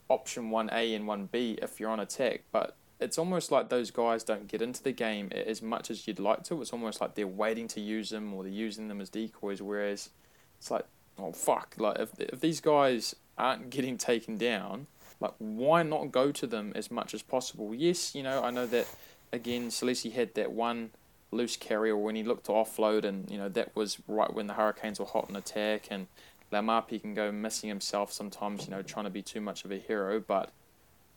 option 0.07 0.51
1A 0.51 0.95
and 0.95 1.05
1B 1.05 1.63
if 1.63 1.79
you're 1.79 1.89
on 1.89 1.99
attack. 1.99 2.43
But 2.51 2.75
it's 2.99 3.17
almost 3.17 3.51
like 3.51 3.69
those 3.69 3.89
guys 3.89 4.23
don't 4.23 4.47
get 4.47 4.61
into 4.61 4.83
the 4.83 4.91
game 4.91 5.31
as 5.31 5.63
much 5.63 5.89
as 5.89 6.07
you'd 6.07 6.19
like 6.19 6.43
to. 6.43 6.61
It's 6.61 6.71
almost 6.71 7.01
like 7.01 7.15
they're 7.15 7.25
waiting 7.25 7.67
to 7.69 7.81
use 7.81 8.11
them 8.11 8.31
or 8.31 8.43
they're 8.43 8.51
using 8.51 8.87
them 8.87 9.01
as 9.01 9.09
decoys, 9.09 9.59
whereas 9.59 10.11
it's 10.59 10.69
like 10.69 10.85
oh 11.17 11.31
fuck, 11.31 11.75
like 11.77 11.99
if 11.99 12.19
if 12.19 12.39
these 12.39 12.61
guys 12.61 13.15
aren't 13.37 13.69
getting 13.69 13.97
taken 13.97 14.37
down, 14.37 14.87
like 15.19 15.33
why 15.37 15.83
not 15.83 16.11
go 16.11 16.31
to 16.31 16.47
them 16.47 16.71
as 16.75 16.91
much 16.91 17.13
as 17.13 17.21
possible? 17.21 17.73
Yes, 17.73 18.15
you 18.15 18.23
know 18.23 18.43
I 18.43 18.51
know 18.51 18.65
that 18.67 18.87
again, 19.31 19.69
Salesi 19.69 20.11
had 20.11 20.33
that 20.35 20.51
one 20.51 20.91
loose 21.31 21.55
carrier 21.55 21.95
when 21.95 22.15
he 22.15 22.23
looked 22.23 22.45
to 22.47 22.51
offload, 22.51 23.03
and 23.03 23.29
you 23.29 23.37
know 23.37 23.49
that 23.49 23.75
was 23.75 23.97
right 24.07 24.33
when 24.33 24.47
the 24.47 24.53
Hurricanes 24.53 24.99
were 24.99 25.05
hot 25.05 25.29
in 25.29 25.35
attack, 25.35 25.87
and 25.89 26.07
Laumape 26.51 27.01
can 27.01 27.13
go 27.13 27.31
missing 27.31 27.69
himself 27.69 28.11
sometimes, 28.11 28.65
you 28.65 28.71
know, 28.71 28.81
trying 28.81 29.05
to 29.05 29.11
be 29.11 29.21
too 29.21 29.41
much 29.41 29.63
of 29.63 29.71
a 29.71 29.77
hero, 29.77 30.19
but 30.19 30.51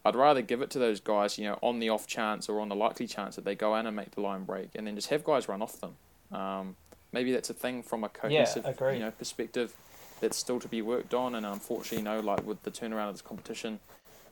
I'd 0.05 0.15
rather 0.15 0.43
give 0.43 0.63
it 0.63 0.71
to 0.71 0.79
those 0.79 1.01
guys, 1.01 1.39
you 1.39 1.45
know, 1.45 1.59
on 1.63 1.79
the 1.81 1.89
off 1.89 2.07
chance 2.07 2.49
or 2.49 2.61
on 2.61 2.69
the 2.69 2.77
likely 2.77 3.07
chance 3.07 3.37
that 3.37 3.45
they 3.45 3.55
go 3.55 3.75
in 3.77 3.87
and 3.87 3.97
make 3.97 4.13
the 4.13 4.21
line 4.21 4.45
break, 4.45 4.71
and 4.75 4.87
then 4.87 4.95
just 4.95 5.09
have 5.09 5.25
guys 5.25 5.49
run 5.49 5.63
off 5.63 5.81
them. 5.81 5.97
Um, 6.33 6.77
maybe 7.15 7.33
that's 7.33 7.49
a 7.49 7.55
thing 7.55 7.83
from 7.83 8.05
a 8.05 8.09
cohesive, 8.11 8.67
agreed. 8.67 8.95
you 8.95 9.01
know, 9.01 9.11
perspective 9.13 9.73
that's 10.21 10.37
still 10.37 10.61
to 10.61 10.69
be 10.69 10.83
worked 10.83 11.15
on, 11.15 11.35
and 11.35 11.47
unfortunately, 11.47 11.99
you 11.99 12.05
know, 12.05 12.21
like 12.21 12.45
with 12.45 12.63
the 12.65 12.71
turnaround 12.71 13.09
of 13.09 13.15
this 13.15 13.23
competition, 13.23 13.81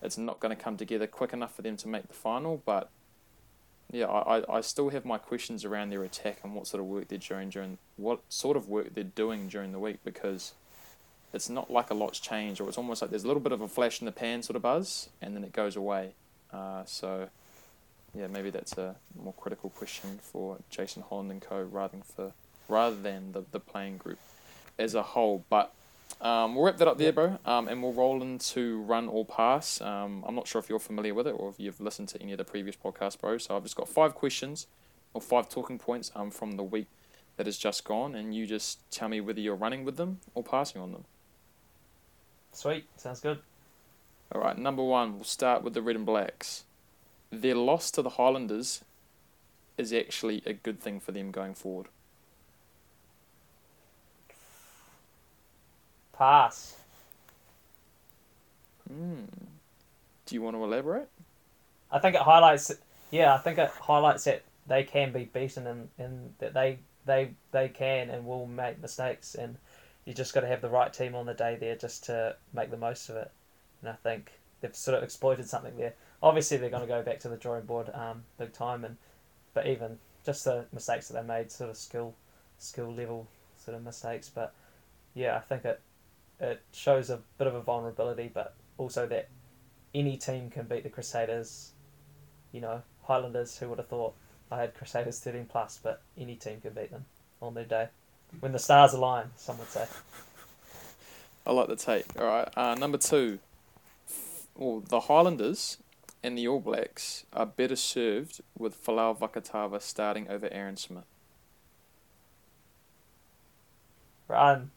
it's 0.02 0.18
not 0.18 0.40
going 0.40 0.54
to 0.54 0.60
come 0.62 0.76
together 0.76 1.06
quick 1.06 1.32
enough 1.32 1.54
for 1.54 1.62
them 1.62 1.76
to 1.78 1.88
make 1.88 2.08
the 2.08 2.14
final. 2.14 2.60
But 2.66 2.90
yeah, 3.90 4.06
I, 4.06 4.38
I, 4.38 4.58
I 4.58 4.60
still 4.60 4.90
have 4.90 5.04
my 5.04 5.18
questions 5.18 5.64
around 5.64 5.90
their 5.90 6.02
attack 6.02 6.40
and 6.42 6.54
what 6.54 6.66
sort 6.66 6.80
of 6.80 6.86
work 6.88 7.08
they're 7.08 7.18
doing 7.18 7.50
during 7.50 7.78
what 7.96 8.20
sort 8.28 8.56
of 8.56 8.68
work 8.68 8.94
they're 8.94 9.04
doing 9.04 9.48
during 9.48 9.72
the 9.72 9.78
week 9.78 9.98
because 10.04 10.54
it's 11.32 11.48
not 11.48 11.70
like 11.70 11.90
a 11.90 11.94
lot's 11.94 12.18
changed, 12.18 12.60
or 12.60 12.68
it's 12.68 12.76
almost 12.76 13.00
like 13.00 13.10
there's 13.10 13.24
a 13.24 13.26
little 13.26 13.42
bit 13.42 13.52
of 13.52 13.60
a 13.60 13.68
flash 13.68 14.00
in 14.00 14.06
the 14.06 14.12
pan 14.12 14.42
sort 14.42 14.56
of 14.56 14.62
buzz, 14.62 15.08
and 15.20 15.34
then 15.34 15.44
it 15.44 15.52
goes 15.52 15.76
away. 15.76 16.12
Uh, 16.52 16.84
so, 16.84 17.28
yeah, 18.14 18.26
maybe 18.26 18.50
that's 18.50 18.76
a 18.76 18.96
more 19.18 19.32
critical 19.32 19.70
question 19.70 20.18
for 20.20 20.58
Jason 20.68 21.02
Holland 21.08 21.30
and 21.30 21.40
co. 21.40 21.62
rather 21.62 21.92
than 21.92 22.02
for 22.02 22.32
rather 22.72 22.96
than 22.96 23.32
the, 23.32 23.44
the 23.52 23.60
playing 23.60 23.98
group 23.98 24.18
as 24.78 24.94
a 24.94 25.02
whole. 25.02 25.44
But 25.48 25.72
um, 26.20 26.54
we'll 26.54 26.64
wrap 26.64 26.78
that 26.78 26.88
up 26.88 26.98
there, 26.98 27.12
bro, 27.12 27.38
um, 27.44 27.68
and 27.68 27.82
we'll 27.82 27.92
roll 27.92 28.22
into 28.22 28.80
run 28.82 29.08
or 29.08 29.24
pass. 29.24 29.80
Um, 29.80 30.24
I'm 30.26 30.34
not 30.34 30.46
sure 30.48 30.58
if 30.58 30.68
you're 30.68 30.78
familiar 30.78 31.14
with 31.14 31.26
it 31.26 31.32
or 31.32 31.50
if 31.50 31.60
you've 31.60 31.80
listened 31.80 32.08
to 32.08 32.22
any 32.22 32.32
of 32.32 32.38
the 32.38 32.44
previous 32.44 32.76
podcasts, 32.76 33.20
bro. 33.20 33.38
So 33.38 33.56
I've 33.56 33.62
just 33.62 33.76
got 33.76 33.88
five 33.88 34.14
questions 34.14 34.66
or 35.14 35.20
five 35.20 35.48
talking 35.48 35.78
points 35.78 36.10
um, 36.14 36.30
from 36.30 36.52
the 36.52 36.62
week 36.62 36.86
that 37.36 37.46
has 37.46 37.58
just 37.58 37.84
gone, 37.84 38.14
and 38.14 38.34
you 38.34 38.46
just 38.46 38.78
tell 38.90 39.08
me 39.08 39.20
whether 39.20 39.40
you're 39.40 39.54
running 39.54 39.84
with 39.84 39.96
them 39.96 40.20
or 40.34 40.42
passing 40.42 40.80
on 40.80 40.92
them. 40.92 41.04
Sweet, 42.52 42.84
sounds 42.96 43.20
good. 43.20 43.38
All 44.34 44.40
right, 44.40 44.56
number 44.56 44.82
one, 44.82 45.14
we'll 45.14 45.24
start 45.24 45.62
with 45.62 45.74
the 45.74 45.82
Red 45.82 45.96
and 45.96 46.06
Blacks. 46.06 46.64
Their 47.30 47.54
loss 47.54 47.90
to 47.92 48.02
the 48.02 48.10
Highlanders 48.10 48.82
is 49.78 49.92
actually 49.92 50.42
a 50.46 50.52
good 50.52 50.80
thing 50.80 51.00
for 51.00 51.12
them 51.12 51.30
going 51.30 51.54
forward. 51.54 51.88
Pass. 56.16 56.76
Hmm. 58.88 59.24
Do 60.26 60.34
you 60.34 60.42
want 60.42 60.56
to 60.56 60.64
elaborate? 60.64 61.08
I 61.90 61.98
think 61.98 62.14
it 62.14 62.22
highlights. 62.22 62.72
Yeah, 63.10 63.34
I 63.34 63.38
think 63.38 63.58
it 63.58 63.70
highlights 63.70 64.24
that 64.24 64.42
they 64.66 64.84
can 64.84 65.12
be 65.12 65.24
beaten 65.24 65.66
and, 65.66 65.88
and 65.98 66.34
that 66.38 66.54
they 66.54 66.78
they 67.04 67.30
they 67.50 67.68
can 67.68 68.10
and 68.10 68.24
will 68.24 68.46
make 68.46 68.80
mistakes 68.80 69.34
and 69.34 69.56
you 70.04 70.14
just 70.14 70.34
got 70.34 70.40
to 70.40 70.46
have 70.46 70.60
the 70.60 70.68
right 70.68 70.92
team 70.92 71.14
on 71.14 71.26
the 71.26 71.34
day 71.34 71.56
there 71.58 71.76
just 71.76 72.04
to 72.04 72.36
make 72.52 72.70
the 72.70 72.76
most 72.76 73.08
of 73.08 73.16
it. 73.16 73.30
And 73.80 73.90
I 73.90 73.94
think 73.94 74.32
they've 74.60 74.74
sort 74.74 74.96
of 74.96 75.04
exploited 75.04 75.48
something 75.48 75.76
there. 75.76 75.94
Obviously, 76.22 76.56
they're 76.56 76.70
going 76.70 76.82
to 76.82 76.88
go 76.88 77.02
back 77.02 77.20
to 77.20 77.28
the 77.28 77.36
drawing 77.36 77.64
board 77.64 77.90
um, 77.94 78.22
big 78.38 78.52
time, 78.52 78.84
and 78.84 78.96
but 79.54 79.66
even 79.66 79.98
just 80.24 80.44
the 80.44 80.64
mistakes 80.72 81.08
that 81.08 81.20
they 81.20 81.26
made, 81.26 81.50
sort 81.50 81.70
of 81.70 81.76
skill 81.76 82.14
skill 82.58 82.92
level 82.92 83.26
sort 83.58 83.76
of 83.76 83.84
mistakes. 83.84 84.28
But 84.28 84.52
yeah, 85.14 85.36
I 85.36 85.40
think 85.40 85.64
it 85.64 85.80
it 86.42 86.60
shows 86.72 87.08
a 87.08 87.20
bit 87.38 87.46
of 87.46 87.54
a 87.54 87.60
vulnerability, 87.62 88.30
but 88.32 88.54
also 88.76 89.06
that 89.06 89.28
any 89.94 90.18
team 90.18 90.50
can 90.50 90.66
beat 90.66 90.82
the 90.82 90.90
Crusaders. 90.90 91.72
You 92.50 92.60
know, 92.60 92.82
Highlanders. 93.04 93.56
Who 93.58 93.68
would 93.70 93.78
have 93.78 93.88
thought? 93.88 94.14
I 94.50 94.60
had 94.60 94.74
Crusaders 94.74 95.20
thirteen 95.20 95.46
plus, 95.46 95.80
but 95.82 96.02
any 96.18 96.34
team 96.34 96.60
can 96.60 96.74
beat 96.74 96.90
them 96.90 97.06
on 97.40 97.54
their 97.54 97.64
day 97.64 97.88
when 98.40 98.52
the 98.52 98.58
stars 98.58 98.92
align. 98.92 99.30
Some 99.36 99.56
would 99.58 99.70
say. 99.70 99.86
I 101.46 101.52
like 101.52 101.68
the 101.68 101.76
take. 101.76 102.04
All 102.18 102.26
right, 102.26 102.48
uh, 102.56 102.74
number 102.74 102.98
two. 102.98 103.38
Well, 104.54 104.80
the 104.80 105.00
Highlanders 105.00 105.78
and 106.22 106.36
the 106.36 106.46
All 106.46 106.60
Blacks 106.60 107.24
are 107.32 107.46
better 107.46 107.76
served 107.76 108.42
with 108.56 108.84
Folau 108.84 109.18
Fakatava 109.18 109.80
starting 109.80 110.28
over 110.28 110.48
Aaron 110.52 110.76
Smith. 110.76 111.04
Run. 114.28 114.70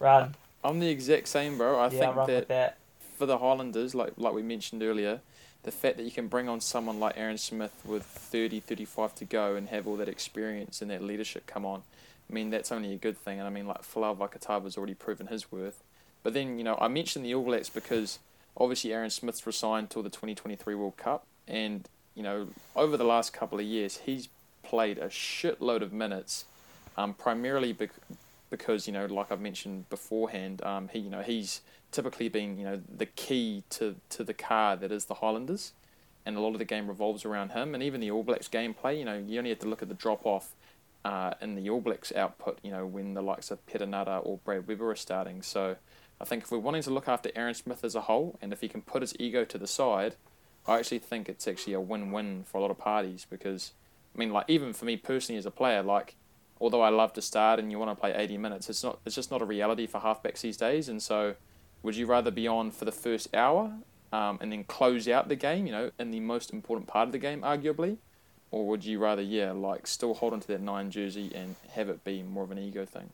Run. 0.00 0.34
I'm 0.64 0.80
the 0.80 0.88
exact 0.88 1.28
same, 1.28 1.56
bro. 1.58 1.78
I 1.78 1.84
yeah, 1.84 2.12
think 2.14 2.26
that 2.26 2.48
that. 2.48 2.78
for 3.16 3.26
the 3.26 3.38
Highlanders, 3.38 3.94
like 3.94 4.12
like 4.16 4.34
we 4.34 4.42
mentioned 4.42 4.82
earlier, 4.82 5.20
the 5.62 5.70
fact 5.70 5.96
that 5.96 6.04
you 6.04 6.10
can 6.10 6.28
bring 6.28 6.48
on 6.48 6.60
someone 6.60 7.00
like 7.00 7.14
Aaron 7.16 7.38
Smith 7.38 7.72
with 7.84 8.04
30, 8.04 8.60
35 8.60 9.14
to 9.16 9.24
go 9.24 9.54
and 9.54 9.68
have 9.68 9.86
all 9.86 9.96
that 9.96 10.08
experience 10.08 10.80
and 10.80 10.90
that 10.90 11.02
leadership 11.02 11.46
come 11.46 11.66
on, 11.66 11.82
I 12.28 12.32
mean, 12.32 12.50
that's 12.50 12.70
only 12.70 12.92
a 12.92 12.96
good 12.96 13.18
thing. 13.18 13.38
And 13.38 13.46
I 13.46 13.50
mean, 13.50 13.66
like, 13.66 13.82
Folau 13.82 14.16
Fakatava's 14.16 14.76
already 14.76 14.94
proven 14.94 15.28
his 15.28 15.50
worth. 15.50 15.82
But 16.22 16.34
then, 16.34 16.58
you 16.58 16.64
know, 16.64 16.76
I 16.80 16.88
mentioned 16.88 17.24
the 17.24 17.34
All 17.34 17.44
Blacks 17.44 17.68
because 17.68 18.18
obviously 18.56 18.92
Aaron 18.92 19.10
Smith's 19.10 19.46
resigned 19.46 19.90
till 19.90 20.02
the 20.02 20.10
2023 20.10 20.74
World 20.74 20.96
Cup. 20.96 21.26
And, 21.46 21.88
you 22.14 22.22
know, 22.22 22.48
over 22.76 22.96
the 22.96 23.04
last 23.04 23.32
couple 23.32 23.58
of 23.58 23.64
years, 23.64 23.98
he's 24.04 24.28
played 24.62 24.98
a 24.98 25.08
shitload 25.08 25.80
of 25.80 25.92
minutes, 25.92 26.44
um, 26.96 27.14
primarily 27.14 27.72
bec- 27.72 27.90
because, 28.50 28.86
you 28.86 28.92
know, 28.92 29.06
like 29.06 29.30
I've 29.30 29.40
mentioned 29.40 29.88
beforehand, 29.90 30.62
um, 30.62 30.88
he, 30.88 31.00
you 31.00 31.10
know, 31.10 31.22
he's 31.22 31.60
typically 31.90 32.28
been, 32.28 32.58
you 32.58 32.64
know, 32.64 32.80
the 32.88 33.06
key 33.06 33.64
to, 33.70 33.96
to 34.10 34.24
the 34.24 34.34
car 34.34 34.76
that 34.76 34.92
is 34.92 35.06
the 35.06 35.14
Highlanders. 35.14 35.72
And 36.26 36.36
a 36.36 36.40
lot 36.40 36.52
of 36.52 36.58
the 36.58 36.64
game 36.64 36.88
revolves 36.88 37.24
around 37.24 37.52
him. 37.52 37.74
And 37.74 37.82
even 37.82 38.00
the 38.00 38.10
All 38.10 38.22
Blacks 38.22 38.48
gameplay, 38.48 38.98
you 38.98 39.04
know, 39.04 39.16
you 39.16 39.38
only 39.38 39.50
have 39.50 39.60
to 39.60 39.68
look 39.68 39.82
at 39.82 39.88
the 39.88 39.94
drop 39.94 40.26
off 40.26 40.54
uh, 41.04 41.32
in 41.40 41.54
the 41.54 41.70
All 41.70 41.80
Blacks 41.80 42.12
output, 42.12 42.58
you 42.62 42.70
know, 42.70 42.84
when 42.84 43.14
the 43.14 43.22
likes 43.22 43.50
of 43.50 43.64
Perenara 43.66 44.20
or 44.24 44.38
Brad 44.44 44.66
Weber 44.66 44.90
are 44.90 44.96
starting. 44.96 45.40
So 45.42 45.76
I 46.20 46.24
think 46.24 46.42
if 46.42 46.50
we're 46.50 46.58
wanting 46.58 46.82
to 46.82 46.90
look 46.90 47.08
after 47.08 47.30
Aaron 47.34 47.54
Smith 47.54 47.84
as 47.84 47.94
a 47.94 48.02
whole, 48.02 48.38
and 48.42 48.52
if 48.52 48.60
he 48.60 48.68
can 48.68 48.82
put 48.82 49.02
his 49.02 49.14
ego 49.18 49.44
to 49.44 49.56
the 49.56 49.66
side, 49.66 50.16
I 50.66 50.78
actually 50.78 50.98
think 50.98 51.28
it's 51.28 51.48
actually 51.48 51.72
a 51.72 51.80
win-win 51.80 52.44
for 52.44 52.58
a 52.58 52.60
lot 52.60 52.70
of 52.70 52.78
parties 52.78 53.26
because, 53.30 53.72
I 54.14 54.18
mean, 54.18 54.32
like 54.32 54.46
even 54.48 54.74
for 54.74 54.84
me 54.84 54.96
personally 54.98 55.38
as 55.38 55.46
a 55.46 55.50
player, 55.50 55.82
like 55.82 56.16
although 56.60 56.80
I 56.82 56.88
love 56.88 57.12
to 57.14 57.22
start 57.22 57.58
and 57.58 57.70
you 57.70 57.78
want 57.78 57.90
to 57.90 57.94
play 58.00 58.14
80 58.14 58.38
minutes, 58.38 58.68
it's 58.68 58.82
not 58.84 58.98
it's 59.04 59.14
just 59.14 59.30
not 59.30 59.42
a 59.42 59.44
reality 59.44 59.86
for 59.86 60.00
halfbacks 60.00 60.40
these 60.40 60.56
days. 60.56 60.88
And 60.88 61.02
so, 61.02 61.34
would 61.82 61.96
you 61.96 62.06
rather 62.06 62.30
be 62.30 62.46
on 62.48 62.70
for 62.70 62.84
the 62.84 62.92
first 62.92 63.34
hour 63.34 63.72
um, 64.12 64.38
and 64.40 64.50
then 64.52 64.64
close 64.64 65.06
out 65.08 65.28
the 65.28 65.36
game, 65.36 65.66
you 65.66 65.72
know, 65.72 65.90
in 65.98 66.10
the 66.10 66.20
most 66.20 66.52
important 66.52 66.88
part 66.88 67.08
of 67.08 67.12
the 67.12 67.18
game, 67.18 67.42
arguably, 67.42 67.98
or 68.50 68.66
would 68.66 68.84
you 68.84 68.98
rather, 68.98 69.22
yeah, 69.22 69.52
like 69.52 69.86
still 69.86 70.14
hold 70.14 70.32
on 70.32 70.40
to 70.40 70.48
that 70.48 70.60
nine 70.60 70.90
jersey 70.90 71.30
and 71.34 71.56
have 71.72 71.88
it 71.88 72.02
be 72.04 72.22
more 72.22 72.44
of 72.44 72.50
an 72.50 72.58
ego 72.58 72.84
thing? 72.86 73.10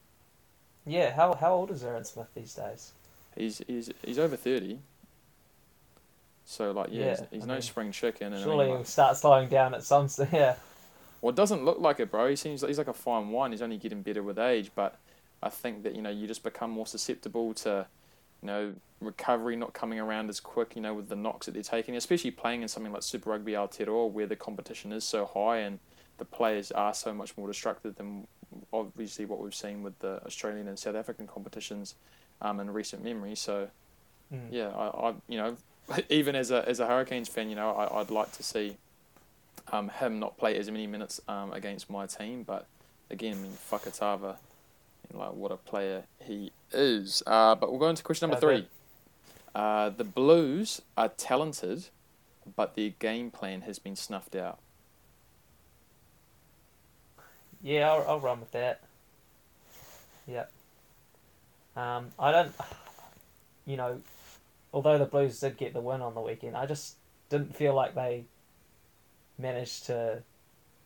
Yeah, 0.87 1.15
how 1.15 1.35
how 1.35 1.55
old 1.55 1.71
is 1.71 1.83
Aaron 1.83 2.05
Smith 2.05 2.29
these 2.35 2.55
days? 2.55 2.93
He's 3.37 3.63
he's 3.67 3.91
he's 4.05 4.19
over 4.19 4.37
thirty. 4.37 4.79
So 6.45 6.73
like 6.73 6.91
yeah, 6.93 7.11
he's, 7.11 7.21
Yeah, 7.21 7.27
he's 7.31 7.43
I 7.45 7.47
no 7.47 7.53
mean, 7.55 7.63
spring 7.63 7.93
chicken. 7.93 8.27
And 8.29 8.37
I 8.37 8.39
mean, 8.39 8.45
Surely 8.47 8.67
like- 8.67 8.77
he'll 8.77 8.85
start 8.85 9.17
slowing 9.17 9.49
down 9.49 9.75
at 9.75 9.83
some 9.83 10.09
yeah. 10.33 10.57
Well, 11.25 11.31
it 11.31 11.37
doesn't 11.37 11.65
look 11.65 11.81
like 11.81 12.01
it, 12.01 12.11
bro. 12.11 12.29
He 12.29 12.37
seems 12.37 12.61
he's 12.61 12.77
like 12.77 12.87
a 12.87 12.93
fine 12.93 13.31
wine. 13.31 13.53
He's 13.53 13.63
only 13.63 13.79
getting 13.79 14.03
better 14.03 14.23
with 14.23 14.39
age, 14.39 14.71
but 14.75 14.99
I 15.43 15.49
think 15.49 15.83
that 15.85 15.95
you 15.95 16.03
know 16.03 16.11
you 16.11 16.27
just 16.27 16.43
become 16.43 16.71
more 16.71 16.87
susceptible 16.87 17.55
to, 17.55 17.87
you 18.43 18.47
know, 18.47 18.75
recovery 19.01 19.57
not 19.57 19.73
coming 19.73 19.99
around 19.99 20.29
as 20.29 20.39
quick. 20.39 20.77
You 20.77 20.83
know, 20.83 20.93
with 20.93 21.09
the 21.09 21.17
knocks 21.17 21.47
that 21.47 21.53
they're 21.53 21.63
taking, 21.63 21.97
especially 21.97 22.31
playing 22.31 22.61
in 22.61 22.69
something 22.69 22.93
like 22.93 23.03
Super 23.03 23.31
Rugby 23.31 23.53
Aotearoa, 23.53 24.11
where 24.11 24.27
the 24.27 24.37
competition 24.37 24.93
is 24.93 25.03
so 25.03 25.25
high 25.25 25.61
and 25.61 25.79
the 26.19 26.27
players 26.27 26.71
are 26.73 26.93
so 26.93 27.15
much 27.15 27.35
more 27.39 27.49
destructive 27.49 27.97
than 27.97 28.27
obviously 28.71 29.25
what 29.25 29.41
we've 29.41 29.55
seen 29.55 29.83
with 29.83 29.99
the 30.01 30.23
Australian 30.27 30.69
and 30.69 30.79
South 30.79 30.95
African 30.95 31.27
competitions, 31.27 31.95
um, 32.43 32.61
in 32.61 32.71
recent 32.71 33.03
memory. 33.03 33.35
So 33.35 33.71
Mm. 34.31 34.49
yeah, 34.51 34.69
I, 34.69 35.09
I 35.09 35.15
you 35.27 35.39
know, 35.39 35.57
even 36.11 36.37
as 36.37 36.51
a 36.51 36.69
as 36.69 36.81
a 36.81 36.87
Hurricanes 36.87 37.31
fan, 37.31 37.49
you 37.49 37.57
know, 37.57 37.71
I, 37.71 38.01
I'd 38.01 38.11
like 38.11 38.33
to 38.33 38.43
see 38.43 38.77
um, 39.75 39.89
him 39.89 40.21
not 40.21 40.39
play 40.39 40.57
as 40.57 40.71
many 40.71 40.87
minutes 40.87 41.21
um, 41.27 41.53
against 41.53 41.91
my 41.91 42.07
team. 42.07 42.45
But 42.45 42.67
again, 43.11 43.39
I 43.39 43.43
mean, 43.43 43.53
Fakatava, 43.53 44.37
you 45.11 45.19
know, 45.19 45.25
like 45.25 45.35
what 45.35 45.51
a 45.51 45.57
player 45.57 46.05
he 46.21 46.53
is. 46.73 47.23
Uh, 47.27 47.55
but 47.57 47.71
we'll 47.71 47.81
go 47.81 47.89
into 47.89 48.03
question 48.03 48.31
number 48.31 48.41
three. 48.41 48.69
Uh, 49.55 49.91
the 49.91 50.05
Blues 50.05 50.81
are 50.97 51.09
talented, 51.09 51.87
but 52.57 52.77
their 52.77 52.91
game 52.91 53.31
plan 53.31 53.63
has 53.63 53.79
been 53.79 53.97
snuffed 53.97 54.37
out. 54.37 54.59
Yeah, 57.63 57.91
I'll, 57.91 58.05
I'll 58.09 58.21
run 58.21 58.41
with 58.41 58.53
that. 58.53 58.83
Yep. 60.29 60.51
Um, 61.77 62.09
I 62.19 62.31
don't, 62.31 62.53
you 63.67 63.77
know, 63.77 64.01
although 64.73 64.99
the 64.99 65.05
Blues 65.05 65.41
did 65.41 65.57
get 65.57 65.73
the 65.73 65.81
win 65.81 66.01
on 66.01 66.15
the 66.15 66.21
weekend, 66.21 66.57
I 66.57 66.67
just 66.67 66.97
didn't 67.29 67.57
feel 67.57 67.75
like 67.75 67.95
they 67.95 68.25
managed 69.39 69.87
to 69.87 70.23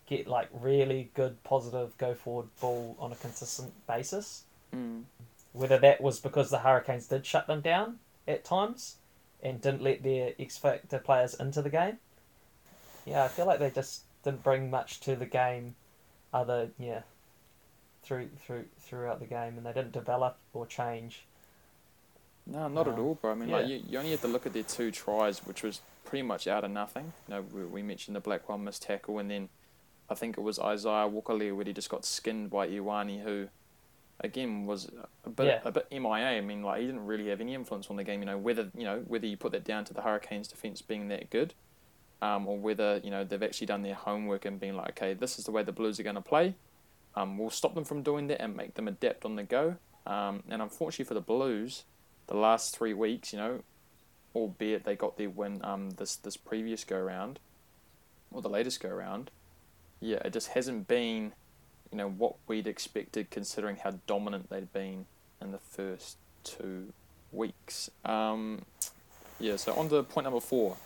get 0.07 0.27
like 0.27 0.49
really 0.53 1.11
good, 1.15 1.43
positive, 1.45 1.97
go 1.99 2.15
forward 2.15 2.47
ball 2.61 2.97
on 2.99 3.13
a 3.13 3.17
consistent 3.17 3.73
basis. 3.87 4.45
Mm. 4.75 5.05
Whether 5.53 5.79
that 5.79 6.01
was 6.01 6.21
because 6.21 6.51
the 6.51 6.59
Hurricanes 6.59 7.07
did 7.07 7.25
shut 7.25 7.47
them 7.47 7.61
down 7.61 7.99
at 8.27 8.45
times 8.45 8.97
and 9.43 9.61
didn't 9.61 9.83
let 9.83 10.03
their 10.03 10.33
X 10.39 10.57
Factor 10.57 10.99
players 10.99 11.35
into 11.35 11.63
the 11.63 11.71
game. 11.71 11.99
Yeah, 13.07 13.25
I 13.25 13.29
feel 13.29 13.47
like 13.47 13.59
they 13.59 13.71
just 13.71 14.03
didn't 14.25 14.43
bring 14.43 14.71
much 14.71 15.01
to 15.01 15.17
the 15.17 15.27
game 15.27 15.75
other, 16.33 16.69
yeah, 16.79 17.03
through 18.03 18.29
through 18.45 18.65
throughout 18.81 19.21
the 19.21 19.27
game, 19.27 19.57
and 19.57 19.65
they 19.65 19.73
didn't 19.73 19.93
develop 19.93 20.37
or 20.53 20.67
change. 20.67 21.25
No, 22.47 22.69
not 22.69 22.87
um, 22.87 22.95
at 22.95 22.99
all, 22.99 23.15
bro. 23.15 23.33
I 23.33 23.35
mean, 23.35 23.49
yeah. 23.49 23.57
like 23.57 23.69
you, 23.69 23.83
you 23.89 23.99
only 23.99 24.11
had 24.11 24.21
to 24.23 24.29
look 24.29 24.47
at 24.47 24.53
their 24.53 24.63
two 24.63 24.91
tries, 24.91 25.39
which 25.47 25.63
was 25.63 25.81
pretty 26.09 26.23
much 26.23 26.47
out 26.47 26.64
of 26.64 26.71
nothing. 26.71 27.12
You 27.29 27.35
know, 27.35 27.44
we, 27.53 27.64
we 27.66 27.83
mentioned 27.83 28.16
the 28.16 28.21
Blackwell 28.21 28.57
missed 28.57 28.83
tackle, 28.83 29.18
and 29.18 29.31
then 29.31 29.51
I 30.09 30.14
think 30.14 30.38
it 30.38 30.40
was 30.40 30.59
Isaiah 30.59 31.07
Walker 31.07 31.37
where 31.37 31.64
he 31.64 31.73
just 31.75 31.90
got 31.90 32.07
skinned 32.07 32.49
by 32.49 32.66
Ioane, 32.66 33.23
who 33.23 33.49
again 34.21 34.64
was 34.64 34.90
a 35.25 35.31
bit 35.31 35.47
Yeah. 35.47 35.61
a 35.64 35.71
bit 35.71 35.87
MIA. 35.92 36.38
I 36.38 36.40
mean, 36.40 36.62
like 36.62 36.81
he 36.81 36.87
didn't 36.87 37.05
really 37.05 37.29
have 37.29 37.42
any 37.42 37.55
influence 37.55 37.88
on 37.90 37.97
the 37.97 38.05
game. 38.05 38.21
You 38.21 38.27
know, 38.27 38.38
whether 38.38 38.71
you 38.75 38.85
know 38.85 39.01
whether 39.07 39.27
you 39.27 39.37
put 39.37 39.53
that 39.53 39.64
down 39.64 39.85
to 39.85 39.94
the 39.94 40.01
Hurricanes' 40.01 40.49
defense 40.49 40.81
being 40.81 41.09
that 41.09 41.29
good, 41.29 41.53
um, 42.23 42.49
or 42.49 42.57
whether 42.57 43.03
you 43.05 43.11
know 43.11 43.23
they've 43.23 43.42
actually 43.42 43.66
done 43.66 43.83
their 43.83 43.94
homework 43.94 44.47
and 44.47 44.59
been 44.59 44.77
like, 44.77 44.90
okay, 44.90 45.12
this 45.12 45.38
is 45.38 45.44
the 45.44 45.51
way 45.51 45.62
the 45.62 45.73
Blues 45.73 46.01
are 46.01 46.05
going 46.05 46.16
to 46.16 46.23
play. 46.23 46.55
Um, 47.16 47.37
we'll 47.37 47.51
stop 47.51 47.75
them 47.75 47.85
from 47.85 48.03
doing 48.03 48.29
that 48.29 48.40
and 48.40 48.57
make 48.57 48.75
them 48.75 48.88
adapt 48.88 49.27
on 49.27 49.37
the 49.37 49.42
go. 49.42 49.77
Um, 50.07 50.42
and 50.49 50.62
unfortunately 50.62 51.05
for 51.05 51.14
the 51.14 51.21
Blues, 51.21 51.85
the 52.29 52.37
last 52.37 52.75
three 52.77 52.94
weeks, 52.94 53.33
you 53.33 53.38
know, 53.38 53.62
albeit 54.38 54.85
they 54.85 54.96
got 54.96 55.16
their 55.16 55.31
win 55.31 55.61
um, 55.64 55.90
this 55.90 56.16
this 56.16 56.37
previous 56.37 56.85
go 56.85 56.98
round, 56.98 57.38
or 58.31 58.42
the 58.42 58.48
latest 58.48 58.81
go 58.81 58.90
round, 58.90 59.31
yeah, 60.01 60.18
it 60.24 60.33
just 60.33 60.48
hasn't 60.48 60.88
been, 60.88 61.33
you 61.90 61.98
know, 61.98 62.09
what 62.09 62.37
we'd 62.46 62.66
expected 62.66 63.31
considering 63.31 63.77
how 63.77 63.98
dominant 64.07 64.48
they'd 64.51 64.72
been 64.72 65.07
in 65.40 65.53
the 65.53 65.59
first 65.59 66.16
two 66.44 66.92
weeks. 67.33 67.90
Um, 68.05 68.62
yeah, 69.40 69.57
so 69.57 69.72
on 69.74 69.88
to 69.90 70.03
point 70.03 70.24
number 70.24 70.40
four. 70.40 70.77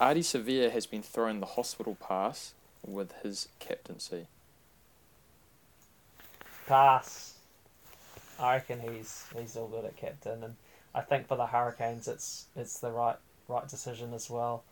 Ardie 0.00 0.18
Savea 0.18 0.70
has 0.70 0.86
been 0.86 1.02
thrown 1.02 1.40
the 1.40 1.46
hospital 1.46 1.96
pass 2.00 2.54
with 2.84 3.12
his 3.22 3.48
captaincy. 3.60 4.26
Pass. 6.66 7.34
I 8.38 8.54
reckon 8.54 8.80
he's 8.80 9.26
he's 9.38 9.56
all 9.56 9.68
good 9.68 9.84
at 9.84 9.96
captain, 9.96 10.42
and 10.42 10.56
I 10.94 11.00
think 11.00 11.26
for 11.26 11.36
the 11.36 11.46
Hurricanes, 11.46 12.08
it's 12.08 12.46
it's 12.56 12.78
the 12.78 12.90
right 12.90 13.16
right 13.48 13.66
decision 13.68 14.14
as 14.14 14.28
well. 14.30 14.62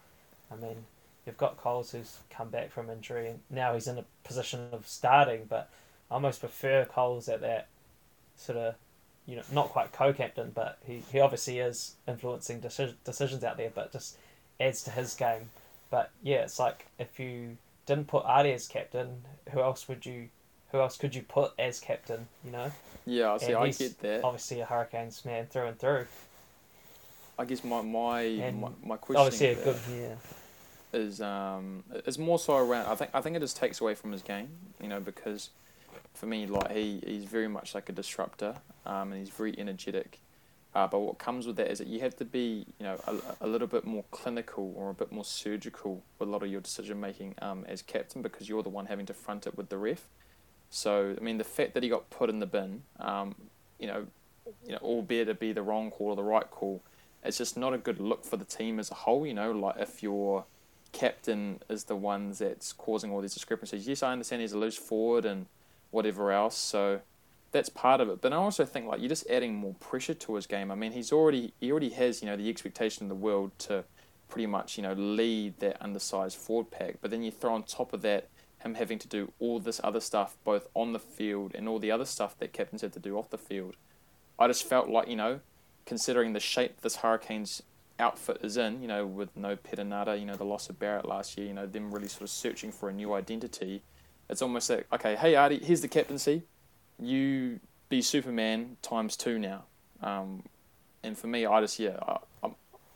I 0.53 0.57
mean, 0.57 0.85
you've 1.27 1.39
got 1.39 1.57
Coles 1.57 1.93
who's 1.93 2.19
come 2.31 2.51
back 2.51 2.71
from 2.71 2.91
injury, 2.91 3.29
and 3.29 3.41
now 3.51 3.75
he's 3.75 3.87
in 3.87 3.99
a 3.99 4.05
position 4.25 4.69
of 4.73 4.87
starting. 4.87 5.47
But 5.49 5.71
I 6.11 6.15
almost 6.15 6.41
prefer 6.41 6.85
Coles 6.85 7.29
at 7.29 7.41
that 7.41 7.69
sort 8.37 8.59
of, 8.59 8.75
you 9.27 9.37
know, 9.37 9.43
not 9.53 9.69
quite 9.69 9.93
co-captain, 9.93 10.53
but 10.55 10.79
he, 10.85 11.03
he 11.13 11.21
obviously 11.21 11.59
is 11.59 11.95
influencing 12.09 12.61
deci- 12.61 12.95
decisions 13.05 13.45
out 13.45 13.57
there, 13.57 13.71
but 13.75 13.93
just 13.93 14.17
adds 14.59 14.83
to 14.85 14.91
his 14.91 15.15
game. 15.15 15.51
But 15.91 16.11
yeah, 16.23 16.39
it's 16.39 16.59
like 16.59 16.87
if 16.99 17.19
you 17.19 17.57
didn't 17.87 18.09
put 18.09 18.25
Ardie 18.25 18.55
as 18.55 18.69
captain, 18.69 19.23
who 19.51 19.61
else 19.61 19.89
would 19.89 20.07
you? 20.07 20.29
Who 20.73 20.79
else 20.79 20.97
could 20.97 21.15
you 21.15 21.23
put 21.23 21.53
as 21.59 21.81
captain? 21.81 22.29
You 22.45 22.53
know. 22.53 22.73
Yeah, 23.07 23.37
see. 23.39 23.47
And 23.47 23.57
I 23.57 23.71
get 23.71 23.99
that. 24.01 24.25
Obviously, 24.25 24.61
a 24.61 24.67
Hurricanes 24.67 25.25
man 25.25 25.47
through 25.47 25.67
and 25.67 25.79
through. 25.79 26.07
I 27.39 27.45
guess 27.45 27.65
my 27.65 27.83
my 27.83 28.21
And 28.21 28.61
my, 28.61 28.69
my 28.85 28.97
question 28.97 29.21
Obviously, 29.21 29.49
a 29.49 29.55
good 29.65 29.77
yeah. 29.91 30.99
is 30.99 31.21
um 31.21 31.83
is 32.07 32.19
more 32.19 32.39
so 32.39 32.57
around. 32.57 32.87
I 32.87 32.95
think 32.95 33.11
I 33.15 33.21
think 33.21 33.37
it 33.37 33.41
just 33.41 33.57
takes 33.57 33.81
away 33.81 33.95
from 33.95 34.13
his 34.13 34.23
game. 34.23 34.49
You 34.81 34.89
know, 34.89 35.01
because 35.01 35.51
for 36.15 36.27
me, 36.27 36.47
like 36.47 36.71
he 36.71 37.03
he's 37.07 37.25
very 37.25 37.49
much 37.49 37.75
like 37.75 37.89
a 37.89 37.93
disruptor. 37.93 38.57
Um, 38.87 39.13
and 39.13 39.21
he's 39.21 39.31
very 39.31 39.59
energetic. 39.59 40.19
Uh, 40.75 40.87
but 40.87 41.01
what 41.01 41.19
comes 41.19 41.47
with 41.47 41.57
that 41.57 41.69
is 41.71 41.79
that 41.79 41.89
you 41.89 41.99
have 42.01 42.17
to 42.17 42.25
be, 42.25 42.65
you 42.79 42.85
know, 42.85 42.97
a, 43.07 43.17
a 43.41 43.47
little 43.47 43.67
bit 43.67 43.85
more 43.85 44.05
clinical 44.13 44.73
or 44.77 44.91
a 44.91 44.95
bit 44.95 45.11
more 45.11 45.25
surgical 45.25 46.03
with 46.19 46.29
a 46.29 46.31
lot 46.31 46.45
of 46.45 46.51
your 46.51 46.61
decision 46.61 47.01
making 47.01 47.35
um, 47.43 47.65
as 47.69 47.83
captain 47.83 48.23
because 48.23 48.49
you're 48.49 48.63
the 48.63 48.69
one 48.69 48.87
having 48.87 49.05
to 49.07 49.13
front 49.13 49.47
it 49.49 49.57
with 49.57 49.69
the 49.69 49.77
ref. 49.77 50.07
So 50.71 51.15
I 51.17 51.23
mean, 51.23 51.39
the 51.39 51.45
fact 51.45 51.75
that 51.75 51.83
he 51.83 51.89
got 51.89 52.09
put 52.11 52.31
in 52.31 52.39
the 52.39 52.47
bin, 52.47 52.83
um, 52.99 53.35
you 53.79 53.87
know, 53.87 54.07
you 54.65 54.73
know, 54.73 54.79
albeit 54.83 55.29
it 55.29 55.39
be 55.39 55.53
the 55.53 55.63
wrong 55.63 55.91
call 55.91 56.09
or 56.09 56.17
the 56.17 56.23
right 56.23 56.49
call, 56.51 56.83
it's 57.25 57.39
just 57.39 57.57
not 57.57 57.75
a 57.75 57.79
good 57.79 58.01
look 58.01 58.25
for 58.25 58.37
the 58.37 58.45
team 58.45 58.79
as 58.79 58.91
a 58.91 58.95
whole. 58.95 59.27
You 59.27 59.35
know, 59.35 59.51
like 59.51 59.77
if 59.79 60.03
your 60.03 60.45
captain 60.93 61.61
is 61.69 61.85
the 61.85 61.97
one 61.97 62.33
that's 62.33 62.73
causing 62.73 63.11
all 63.11 63.21
these 63.21 63.35
discrepancies. 63.35 63.87
Yes, 63.87 64.03
I 64.03 64.13
understand 64.13 64.43
he's 64.43 64.53
a 64.53 64.59
loose 64.59 64.77
forward 64.77 65.25
and 65.25 65.47
whatever 65.91 66.33
else. 66.33 66.57
So 66.57 67.01
that's 67.53 67.69
part 67.69 68.01
of 68.01 68.09
it. 68.09 68.21
But 68.21 68.33
I 68.33 68.37
also 68.37 68.65
think 68.65 68.87
like 68.87 69.01
you're 69.01 69.09
just 69.09 69.29
adding 69.29 69.55
more 69.55 69.75
pressure 69.75 70.15
to 70.15 70.35
his 70.35 70.47
game. 70.47 70.71
I 70.71 70.75
mean, 70.75 70.93
he's 70.93 71.13
already 71.13 71.53
he 71.61 71.71
already 71.71 71.91
has 71.91 72.23
you 72.23 72.29
know 72.29 72.37
the 72.37 72.49
expectation 72.49 73.05
in 73.05 73.09
the 73.09 73.15
world 73.15 73.53
to 73.61 73.85
pretty 74.29 74.47
much 74.47 74.77
you 74.77 74.83
know 74.83 74.93
lead 74.93 75.59
that 75.61 75.77
undersized 75.81 76.37
forward 76.37 76.71
pack. 76.71 76.97
But 77.01 77.11
then 77.11 77.23
you 77.23 77.31
throw 77.31 77.55
on 77.55 77.65
top 77.65 77.93
of 77.93 78.03
that 78.03 78.29
him 78.61 78.75
having 78.75 78.99
to 78.99 79.09
do 79.09 79.33
all 79.39 79.59
this 79.59 79.81
other 79.83 80.01
stuff 80.01 80.37
both 80.45 80.69
on 80.75 80.93
the 80.93 80.99
field 80.99 81.53
and 81.55 81.69
all 81.69 81.79
the 81.79 81.91
other 81.91 82.05
stuff 82.05 82.39
that 82.39 82.53
captains 82.53 82.83
have 82.83 82.93
to 82.93 82.99
do 82.99 83.19
off 83.19 83.31
the 83.31 83.39
field. 83.39 83.77
I 84.39 84.47
just 84.47 84.65
felt 84.65 84.89
like 84.89 85.09
you 85.09 85.17
know, 85.17 85.41
considering 85.87 86.33
the 86.33 86.41
shape 86.41 86.81
this 86.81 86.97
Hurricanes 86.97 87.63
outfit 87.99 88.39
is 88.43 88.57
in, 88.57 88.81
you 88.81 88.89
know, 88.89 89.07
with 89.07 89.37
no 89.37 89.57
Perenara, 89.57 90.19
you 90.19 90.25
know, 90.25 90.37
the 90.37 90.45
loss 90.45 90.71
of 90.71 90.79
Barrett 90.79 91.05
last 91.05 91.37
year, 91.37 91.47
you 91.47 91.55
know, 91.55 91.67
them 91.67 91.91
really 91.91 92.09
sort 92.09 92.23
of 92.23 92.31
searching 92.31 92.73
for 92.73 92.89
a 92.89 92.93
new 92.93 93.13
identity. 93.13 93.83
It's 94.29 94.41
almost 94.41 94.71
like, 94.71 94.87
okay, 94.93 95.17
hey 95.17 95.35
Ardie, 95.35 95.63
here's 95.63 95.83
the 95.83 95.89
captaincy 95.89 96.45
you 97.01 97.61
be 97.89 98.03
Superman 98.03 98.77
times 98.83 99.17
two 99.17 99.39
now. 99.39 99.65
Um, 100.03 100.45
and 101.03 101.17
for 101.17 101.27
me, 101.27 101.47
I 101.47 101.61
just 101.61 101.79
yeah, 101.79 101.99
I, 102.43 102.51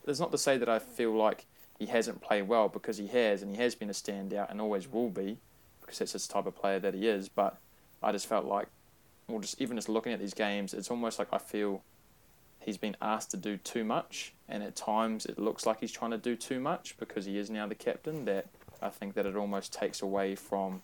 it's 0.07 0.20
not 0.20 0.31
to 0.33 0.38
say 0.38 0.59
that 0.59 0.68
I 0.68 0.79
feel 0.79 1.14
like 1.14 1.46
he 1.79 1.87
hasn't 1.87 2.20
played 2.20 2.48
well 2.48 2.68
because 2.68 2.98
he 2.98 3.09
has, 3.09 3.42
and 3.42 3.50
he 3.50 3.61
has 3.61 3.74
been 3.74 3.90
a 3.90 3.94
standout 3.94 4.50
and 4.50 4.61
always 4.61 4.90
will 4.90 5.11
be, 5.11 5.38
because 5.85 5.99
that's 5.99 6.12
the 6.27 6.33
type 6.33 6.47
of 6.47 6.55
player 6.57 6.79
that 6.79 6.94
he 6.94 7.07
is. 7.09 7.29
But 7.29 7.59
I 8.03 8.12
just 8.12 8.27
felt 8.27 8.44
like, 8.44 8.68
well, 9.29 9.40
just 9.40 9.61
even 9.61 9.77
just 9.77 9.88
looking 9.88 10.12
at 10.12 10.20
these 10.20 10.35
games, 10.35 10.75
it's 10.75 10.90
almost 10.90 11.18
like 11.18 11.29
I 11.33 11.38
feel 11.38 11.83
he's 12.61 12.77
been 12.79 12.97
asked 13.03 13.31
to 13.33 13.37
do 13.37 13.57
too 13.59 13.85
much, 13.85 14.33
and 14.49 14.62
at 14.62 14.75
times 14.77 15.27
it 15.27 15.38
looks 15.38 15.66
like 15.66 15.81
he's 15.81 15.92
trying 15.92 16.11
to 16.12 16.18
do 16.18 16.37
too 16.37 16.61
much 16.61 16.97
because 16.99 17.25
he 17.27 17.38
is 17.38 17.51
now 17.51 17.66
the 17.66 17.75
captain. 17.75 18.25
That 18.25 18.47
I 18.83 18.88
think 18.90 19.14
that 19.14 19.27
it 19.27 19.37
almost 19.37 19.73
takes 19.73 20.03
away 20.03 20.35
from 20.35 20.83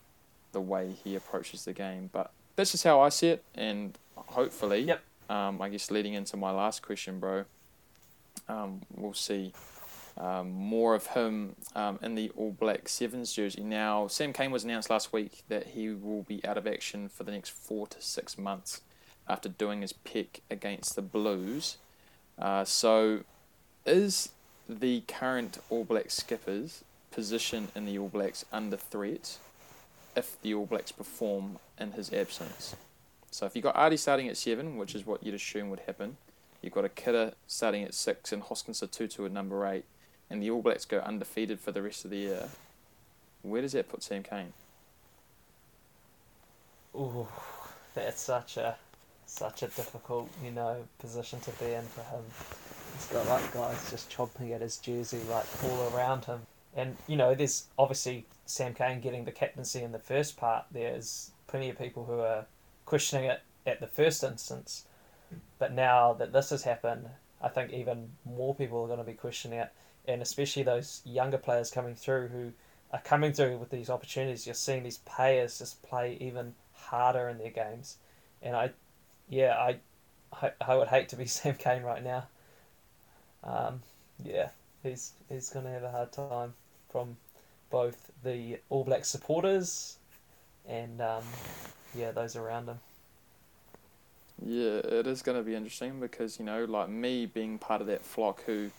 the 0.52 0.60
way 0.60 0.92
he 1.04 1.14
approaches 1.14 1.64
the 1.64 1.72
game. 1.72 2.10
But 2.12 2.30
that's 2.56 2.72
just 2.72 2.84
how 2.84 3.00
I 3.00 3.08
see 3.10 3.28
it, 3.28 3.44
and 3.54 3.96
hopefully, 4.16 4.80
Yep. 4.82 5.00
um, 5.30 5.60
I 5.62 5.68
guess 5.68 5.90
leading 5.90 6.14
into 6.14 6.36
my 6.36 6.50
last 6.50 6.82
question, 6.82 7.18
bro, 7.20 7.44
um, 8.48 8.82
we'll 8.94 9.14
see 9.14 9.52
um, 10.18 10.50
more 10.50 10.94
of 10.94 11.08
him 11.08 11.56
um, 11.74 11.98
in 12.02 12.14
the 12.14 12.30
All 12.36 12.52
Black 12.52 12.88
Sevens 12.88 13.32
jersey. 13.32 13.62
Now, 13.62 14.06
Sam 14.06 14.32
Cane 14.32 14.50
was 14.50 14.64
announced 14.64 14.90
last 14.90 15.12
week 15.12 15.42
that 15.48 15.68
he 15.68 15.90
will 15.90 16.22
be 16.22 16.44
out 16.44 16.58
of 16.58 16.66
action 16.66 17.08
for 17.08 17.24
the 17.24 17.32
next 17.32 17.50
four 17.50 17.86
to 17.88 18.00
six 18.00 18.36
months 18.36 18.80
after 19.28 19.48
doing 19.48 19.82
his 19.82 19.92
pick 19.92 20.42
against 20.50 20.96
the 20.96 21.02
Blues. 21.02 21.76
Uh, 22.38 22.64
so, 22.64 23.20
is 23.86 24.30
the 24.68 25.02
current 25.02 25.58
All 25.70 25.84
Black 25.84 26.10
skippers 26.10 26.84
position 27.10 27.68
in 27.74 27.86
the 27.86 27.98
All 27.98 28.08
Blacks 28.08 28.44
under 28.52 28.76
threat 28.76 29.38
if 30.16 30.40
the 30.42 30.54
All 30.54 30.66
Blacks 30.66 30.92
perform 30.92 31.58
in 31.78 31.92
his 31.92 32.12
absence? 32.12 32.76
So, 33.30 33.46
if 33.46 33.54
you've 33.54 33.62
got 33.62 33.76
Ardie 33.76 33.98
starting 33.98 34.28
at 34.28 34.36
seven, 34.36 34.76
which 34.76 34.94
is 34.94 35.06
what 35.06 35.22
you'd 35.22 35.34
assume 35.34 35.70
would 35.70 35.80
happen, 35.80 36.16
you've 36.60 36.74
got 36.74 36.84
Akira 36.84 37.34
starting 37.46 37.84
at 37.84 37.94
six 37.94 38.32
and 38.32 38.42
Hoskins 38.42 38.80
Sotutu 38.80 39.24
at 39.24 39.32
number 39.32 39.64
eight, 39.66 39.84
and 40.30 40.42
the 40.42 40.50
All 40.50 40.62
Blacks 40.62 40.84
go 40.84 40.98
undefeated 40.98 41.60
for 41.60 41.72
the 41.72 41.82
rest 41.82 42.04
of 42.04 42.10
the 42.10 42.18
year. 42.18 42.48
Where 43.42 43.60
does 43.60 43.72
that 43.72 43.88
put 43.88 44.02
Sam 44.02 44.22
Cane? 44.22 44.52
Ooh, 46.94 47.26
that's 47.94 48.20
such 48.20 48.56
a 48.56 48.76
such 49.26 49.62
a 49.62 49.68
difficult, 49.68 50.28
you 50.44 50.50
know, 50.50 50.76
position 50.98 51.38
to 51.40 51.50
be 51.52 51.72
in 51.72 51.84
for 51.84 52.02
him. 52.02 52.22
He's 52.94 53.06
got 53.06 53.26
like 53.28 53.52
guys 53.54 53.90
just 53.90 54.10
chomping 54.10 54.52
at 54.52 54.60
his 54.60 54.76
jersey 54.78 55.20
like 55.30 55.46
all 55.64 55.92
around 55.94 56.24
him. 56.24 56.40
And 56.74 56.96
you 57.06 57.16
know, 57.16 57.34
there's 57.34 57.66
obviously 57.78 58.26
Sam 58.46 58.74
Cane 58.74 59.00
getting 59.00 59.24
the 59.24 59.32
captaincy 59.32 59.82
in 59.82 59.92
the 59.92 59.98
first 59.98 60.36
part. 60.36 60.64
There's 60.70 61.30
plenty 61.46 61.70
of 61.70 61.78
people 61.78 62.04
who 62.04 62.20
are 62.20 62.46
questioning 62.84 63.24
it 63.26 63.40
at 63.66 63.80
the 63.80 63.86
first 63.86 64.22
instance. 64.24 64.84
But 65.58 65.72
now 65.72 66.12
that 66.14 66.32
this 66.32 66.50
has 66.50 66.64
happened, 66.64 67.08
I 67.40 67.48
think 67.48 67.72
even 67.72 68.10
more 68.24 68.54
people 68.54 68.82
are 68.82 68.86
going 68.86 68.98
to 68.98 69.04
be 69.04 69.12
questioning 69.12 69.60
it, 69.60 69.72
and 70.10 70.22
especially 70.22 70.62
those 70.62 71.02
younger 71.04 71.38
players 71.38 71.70
coming 71.70 71.94
through 71.94 72.28
who 72.28 72.52
are 72.92 73.00
coming 73.00 73.32
through 73.32 73.56
with 73.58 73.70
these 73.70 73.88
opportunities. 73.88 74.46
You're 74.46 74.54
seeing 74.54 74.82
these 74.82 74.98
players 74.98 75.58
just 75.58 75.82
play 75.82 76.18
even 76.20 76.54
harder 76.74 77.28
in 77.28 77.38
their 77.38 77.50
games, 77.50 77.96
and 78.42 78.56
I, 78.56 78.70
yeah, 79.28 79.56
I, 79.56 79.76
I, 80.42 80.52
I 80.60 80.76
would 80.76 80.88
hate 80.88 81.08
to 81.10 81.16
be 81.16 81.26
Sam 81.26 81.54
Cane 81.54 81.82
right 81.82 82.02
now. 82.02 82.26
Um, 83.44 83.82
yeah, 84.22 84.50
he's 84.82 85.12
he's 85.28 85.48
to 85.50 85.60
have 85.62 85.84
a 85.84 85.90
hard 85.90 86.12
time 86.12 86.54
from 86.90 87.16
both 87.70 88.10
the 88.22 88.58
All 88.68 88.84
Black 88.84 89.04
supporters 89.04 89.96
and 90.68 91.00
um, 91.00 91.24
yeah, 91.94 92.12
those 92.12 92.36
around 92.36 92.68
him. 92.68 92.78
Yeah, 94.44 94.78
it 94.78 95.06
is 95.06 95.22
going 95.22 95.36
to 95.36 95.44
be 95.44 95.54
interesting 95.54 96.00
because, 96.00 96.38
you 96.38 96.44
know, 96.44 96.64
like 96.64 96.88
me 96.88 97.26
being 97.26 97.58
part 97.58 97.80
of 97.80 97.86
that 97.88 98.02
flock 98.02 98.42
who 98.44 98.70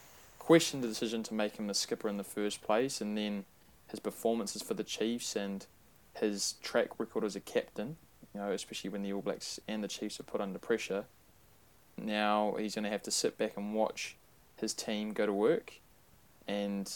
questioned 0.42 0.84
the 0.84 0.88
decision 0.88 1.22
to 1.22 1.36
make 1.36 1.58
him 1.58 1.68
the 1.68 1.74
skipper 1.74 2.10
in 2.10 2.18
the 2.18 2.24
first 2.24 2.64
place 2.64 3.00
and 3.00 3.16
then 3.16 3.46
his 3.90 4.00
performances 4.00 4.64
for 4.64 4.74
the 4.74 4.84
Chiefs 4.84 5.36
and 5.36 5.68
his 6.16 6.56
track 6.64 7.00
record 7.00 7.24
as 7.24 7.36
a 7.36 7.40
captain 7.40 7.96
you 8.34 8.40
know, 8.40 8.52
especially 8.52 8.90
when 8.90 9.04
the 9.04 9.14
All 9.14 9.22
Blacks 9.22 9.60
and 9.68 9.84
the 9.84 9.88
Chiefs 9.88 10.20
are 10.20 10.24
put 10.24 10.42
under 10.42 10.60
pressure. 10.60 11.06
Now 11.98 12.56
he's 12.58 12.76
going 12.76 12.86
to 12.86 12.90
have 12.90 13.04
to 13.04 13.12
sit 13.12 13.38
back 13.38 13.58
and 13.58 13.76
watch 13.76 14.16
his 14.58 14.74
team 14.74 15.12
go 15.12 15.26
to 15.26 15.34
work, 15.34 15.74
and 16.48 16.92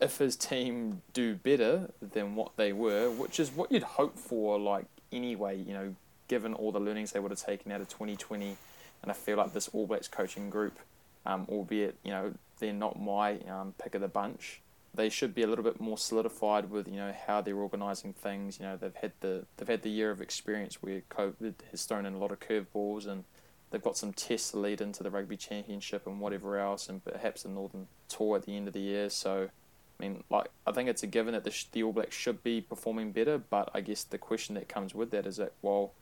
if 0.00 0.18
his 0.18 0.36
team 0.36 1.02
do 1.12 1.34
better 1.34 1.90
than 2.02 2.34
what 2.34 2.56
they 2.56 2.72
were, 2.72 3.10
which 3.10 3.40
is 3.40 3.50
what 3.50 3.72
you'd 3.72 3.82
hope 3.82 4.18
for, 4.18 4.58
like 4.58 4.86
anyway, 5.10 5.56
you 5.56 5.72
know, 5.72 5.94
given 6.28 6.52
all 6.54 6.72
the 6.72 6.80
learnings 6.80 7.12
they 7.12 7.20
would 7.20 7.30
have 7.30 7.40
taken 7.40 7.72
out 7.72 7.80
of 7.80 7.88
2020, 7.88 8.56
and 9.02 9.10
I 9.10 9.14
feel 9.14 9.38
like 9.38 9.52
this 9.52 9.68
All 9.68 9.86
Blacks 9.86 10.08
coaching 10.08 10.50
group, 10.50 10.78
um, 11.26 11.46
albeit 11.48 11.96
you 12.02 12.10
know 12.10 12.32
they're 12.58 12.72
not 12.72 13.00
my 13.00 13.38
um, 13.40 13.74
pick 13.82 13.94
of 13.94 14.00
the 14.00 14.08
bunch, 14.08 14.62
they 14.94 15.08
should 15.08 15.34
be 15.34 15.42
a 15.42 15.46
little 15.46 15.64
bit 15.64 15.80
more 15.80 15.98
solidified 15.98 16.70
with 16.70 16.88
you 16.88 16.96
know 16.96 17.14
how 17.26 17.40
they're 17.40 17.56
organising 17.56 18.12
things. 18.12 18.58
You 18.58 18.66
know 18.66 18.76
they've 18.76 18.94
had 18.94 19.12
the 19.20 19.44
they've 19.56 19.68
had 19.68 19.82
the 19.82 19.90
year 19.90 20.10
of 20.10 20.20
experience 20.20 20.82
where 20.82 21.02
COVID 21.10 21.54
has 21.70 21.84
thrown 21.84 22.06
in 22.06 22.14
a 22.14 22.18
lot 22.18 22.32
of 22.32 22.40
curveballs 22.40 23.06
and 23.06 23.24
they've 23.70 23.82
got 23.82 23.96
some 23.96 24.12
tests 24.12 24.52
to 24.52 24.58
lead 24.58 24.80
into 24.80 25.02
the 25.02 25.10
rugby 25.10 25.36
championship 25.36 26.06
and 26.06 26.20
whatever 26.20 26.58
else, 26.58 26.88
and 26.88 27.04
perhaps 27.04 27.42
the 27.42 27.48
Northern 27.48 27.88
Tour 28.08 28.36
at 28.36 28.46
the 28.46 28.56
end 28.56 28.68
of 28.68 28.74
the 28.74 28.80
year. 28.80 29.10
So, 29.10 29.48
I 29.98 30.02
mean, 30.02 30.24
like 30.30 30.48
I 30.66 30.72
think 30.72 30.88
it's 30.88 31.02
a 31.02 31.06
given 31.06 31.34
that 31.34 31.44
the, 31.44 31.64
the 31.72 31.82
All 31.82 31.92
Blacks 31.92 32.16
should 32.16 32.42
be 32.42 32.60
performing 32.60 33.12
better, 33.12 33.38
but 33.38 33.70
I 33.74 33.80
guess 33.80 34.04
the 34.04 34.18
question 34.18 34.54
that 34.54 34.68
comes 34.68 34.94
with 34.94 35.10
that 35.10 35.26
is 35.26 35.36
that 35.36 35.52
well, 35.62 35.92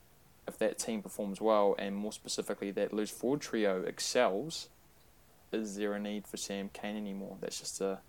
if 0.47 0.59
that 0.59 0.79
team 0.79 1.03
performs 1.03 1.41
well, 1.41 1.75
and 1.79 1.97
more 1.97 2.13
specifically 2.13 2.71
that 2.73 2.93
loose 2.93 3.11
forward 3.11 3.41
trio 3.41 3.83
excels, 3.83 4.69
is 5.55 5.77
there 5.77 5.95
a 5.95 6.01
need 6.01 6.27
for 6.27 6.37
Sam 6.37 6.71
Cane 6.73 6.97
anymore? 6.97 7.37
That's 7.41 7.61
just 7.61 7.81
a 7.81 8.01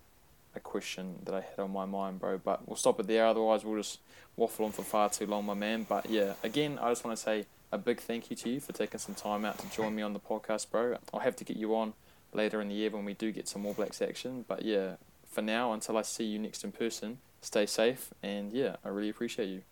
a 0.56 0.60
question 0.60 1.16
that 1.24 1.34
I 1.34 1.42
had 1.42 1.58
on 1.58 1.70
my 1.70 1.84
mind, 1.84 2.18
bro. 2.18 2.38
But 2.38 2.66
we'll 2.66 2.76
stop 2.76 2.98
it 2.98 3.06
there. 3.06 3.26
Otherwise, 3.26 3.64
we'll 3.64 3.76
just 3.76 4.00
waffle 4.36 4.64
on 4.64 4.72
for 4.72 4.82
far 4.82 5.10
too 5.10 5.26
long, 5.26 5.44
my 5.44 5.54
man. 5.54 5.86
But 5.88 6.10
yeah, 6.10 6.32
again, 6.42 6.78
I 6.80 6.90
just 6.90 7.04
want 7.04 7.16
to 7.16 7.22
say 7.22 7.46
a 7.70 7.78
big 7.78 8.00
thank 8.00 8.30
you 8.30 8.36
to 8.36 8.48
you 8.48 8.60
for 8.60 8.72
taking 8.72 8.98
some 8.98 9.14
time 9.14 9.44
out 9.44 9.58
to 9.58 9.70
join 9.70 9.94
me 9.94 10.02
on 10.02 10.12
the 10.14 10.20
podcast, 10.20 10.70
bro. 10.70 10.96
I'll 11.12 11.20
have 11.20 11.36
to 11.36 11.44
get 11.44 11.56
you 11.56 11.76
on 11.76 11.92
later 12.32 12.60
in 12.60 12.68
the 12.68 12.74
year 12.74 12.90
when 12.90 13.04
we 13.04 13.14
do 13.14 13.30
get 13.30 13.46
some 13.46 13.66
All 13.66 13.74
Blacks 13.74 14.02
action. 14.02 14.44
But 14.48 14.62
yeah, 14.62 14.96
for 15.30 15.42
now, 15.42 15.72
until 15.72 15.96
I 15.96 16.02
see 16.02 16.24
you 16.24 16.38
next 16.38 16.64
in 16.64 16.72
person, 16.72 17.18
stay 17.42 17.66
safe. 17.66 18.12
And 18.22 18.52
yeah, 18.52 18.76
I 18.84 18.88
really 18.88 19.10
appreciate 19.10 19.48
you. 19.48 19.62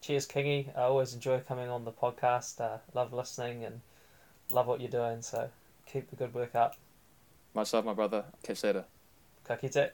Cheers, 0.00 0.28
Kingy. 0.28 0.68
I 0.76 0.82
always 0.82 1.12
enjoy 1.12 1.40
coming 1.40 1.68
on 1.68 1.84
the 1.84 1.90
podcast. 1.90 2.60
Uh, 2.60 2.78
love 2.94 3.12
listening 3.12 3.64
and 3.64 3.80
love 4.50 4.68
what 4.68 4.80
you're 4.80 4.90
doing. 4.90 5.22
So 5.22 5.50
keep 5.92 6.10
the 6.10 6.16
good 6.16 6.34
work 6.34 6.54
up. 6.54 6.76
Much 7.54 7.72
love, 7.72 7.84
my 7.84 7.94
brother. 7.94 8.24
Catch 8.42 8.62
you 8.62 8.68
later. 8.68 8.84
Ka 9.44 9.56
kite. 9.56 9.92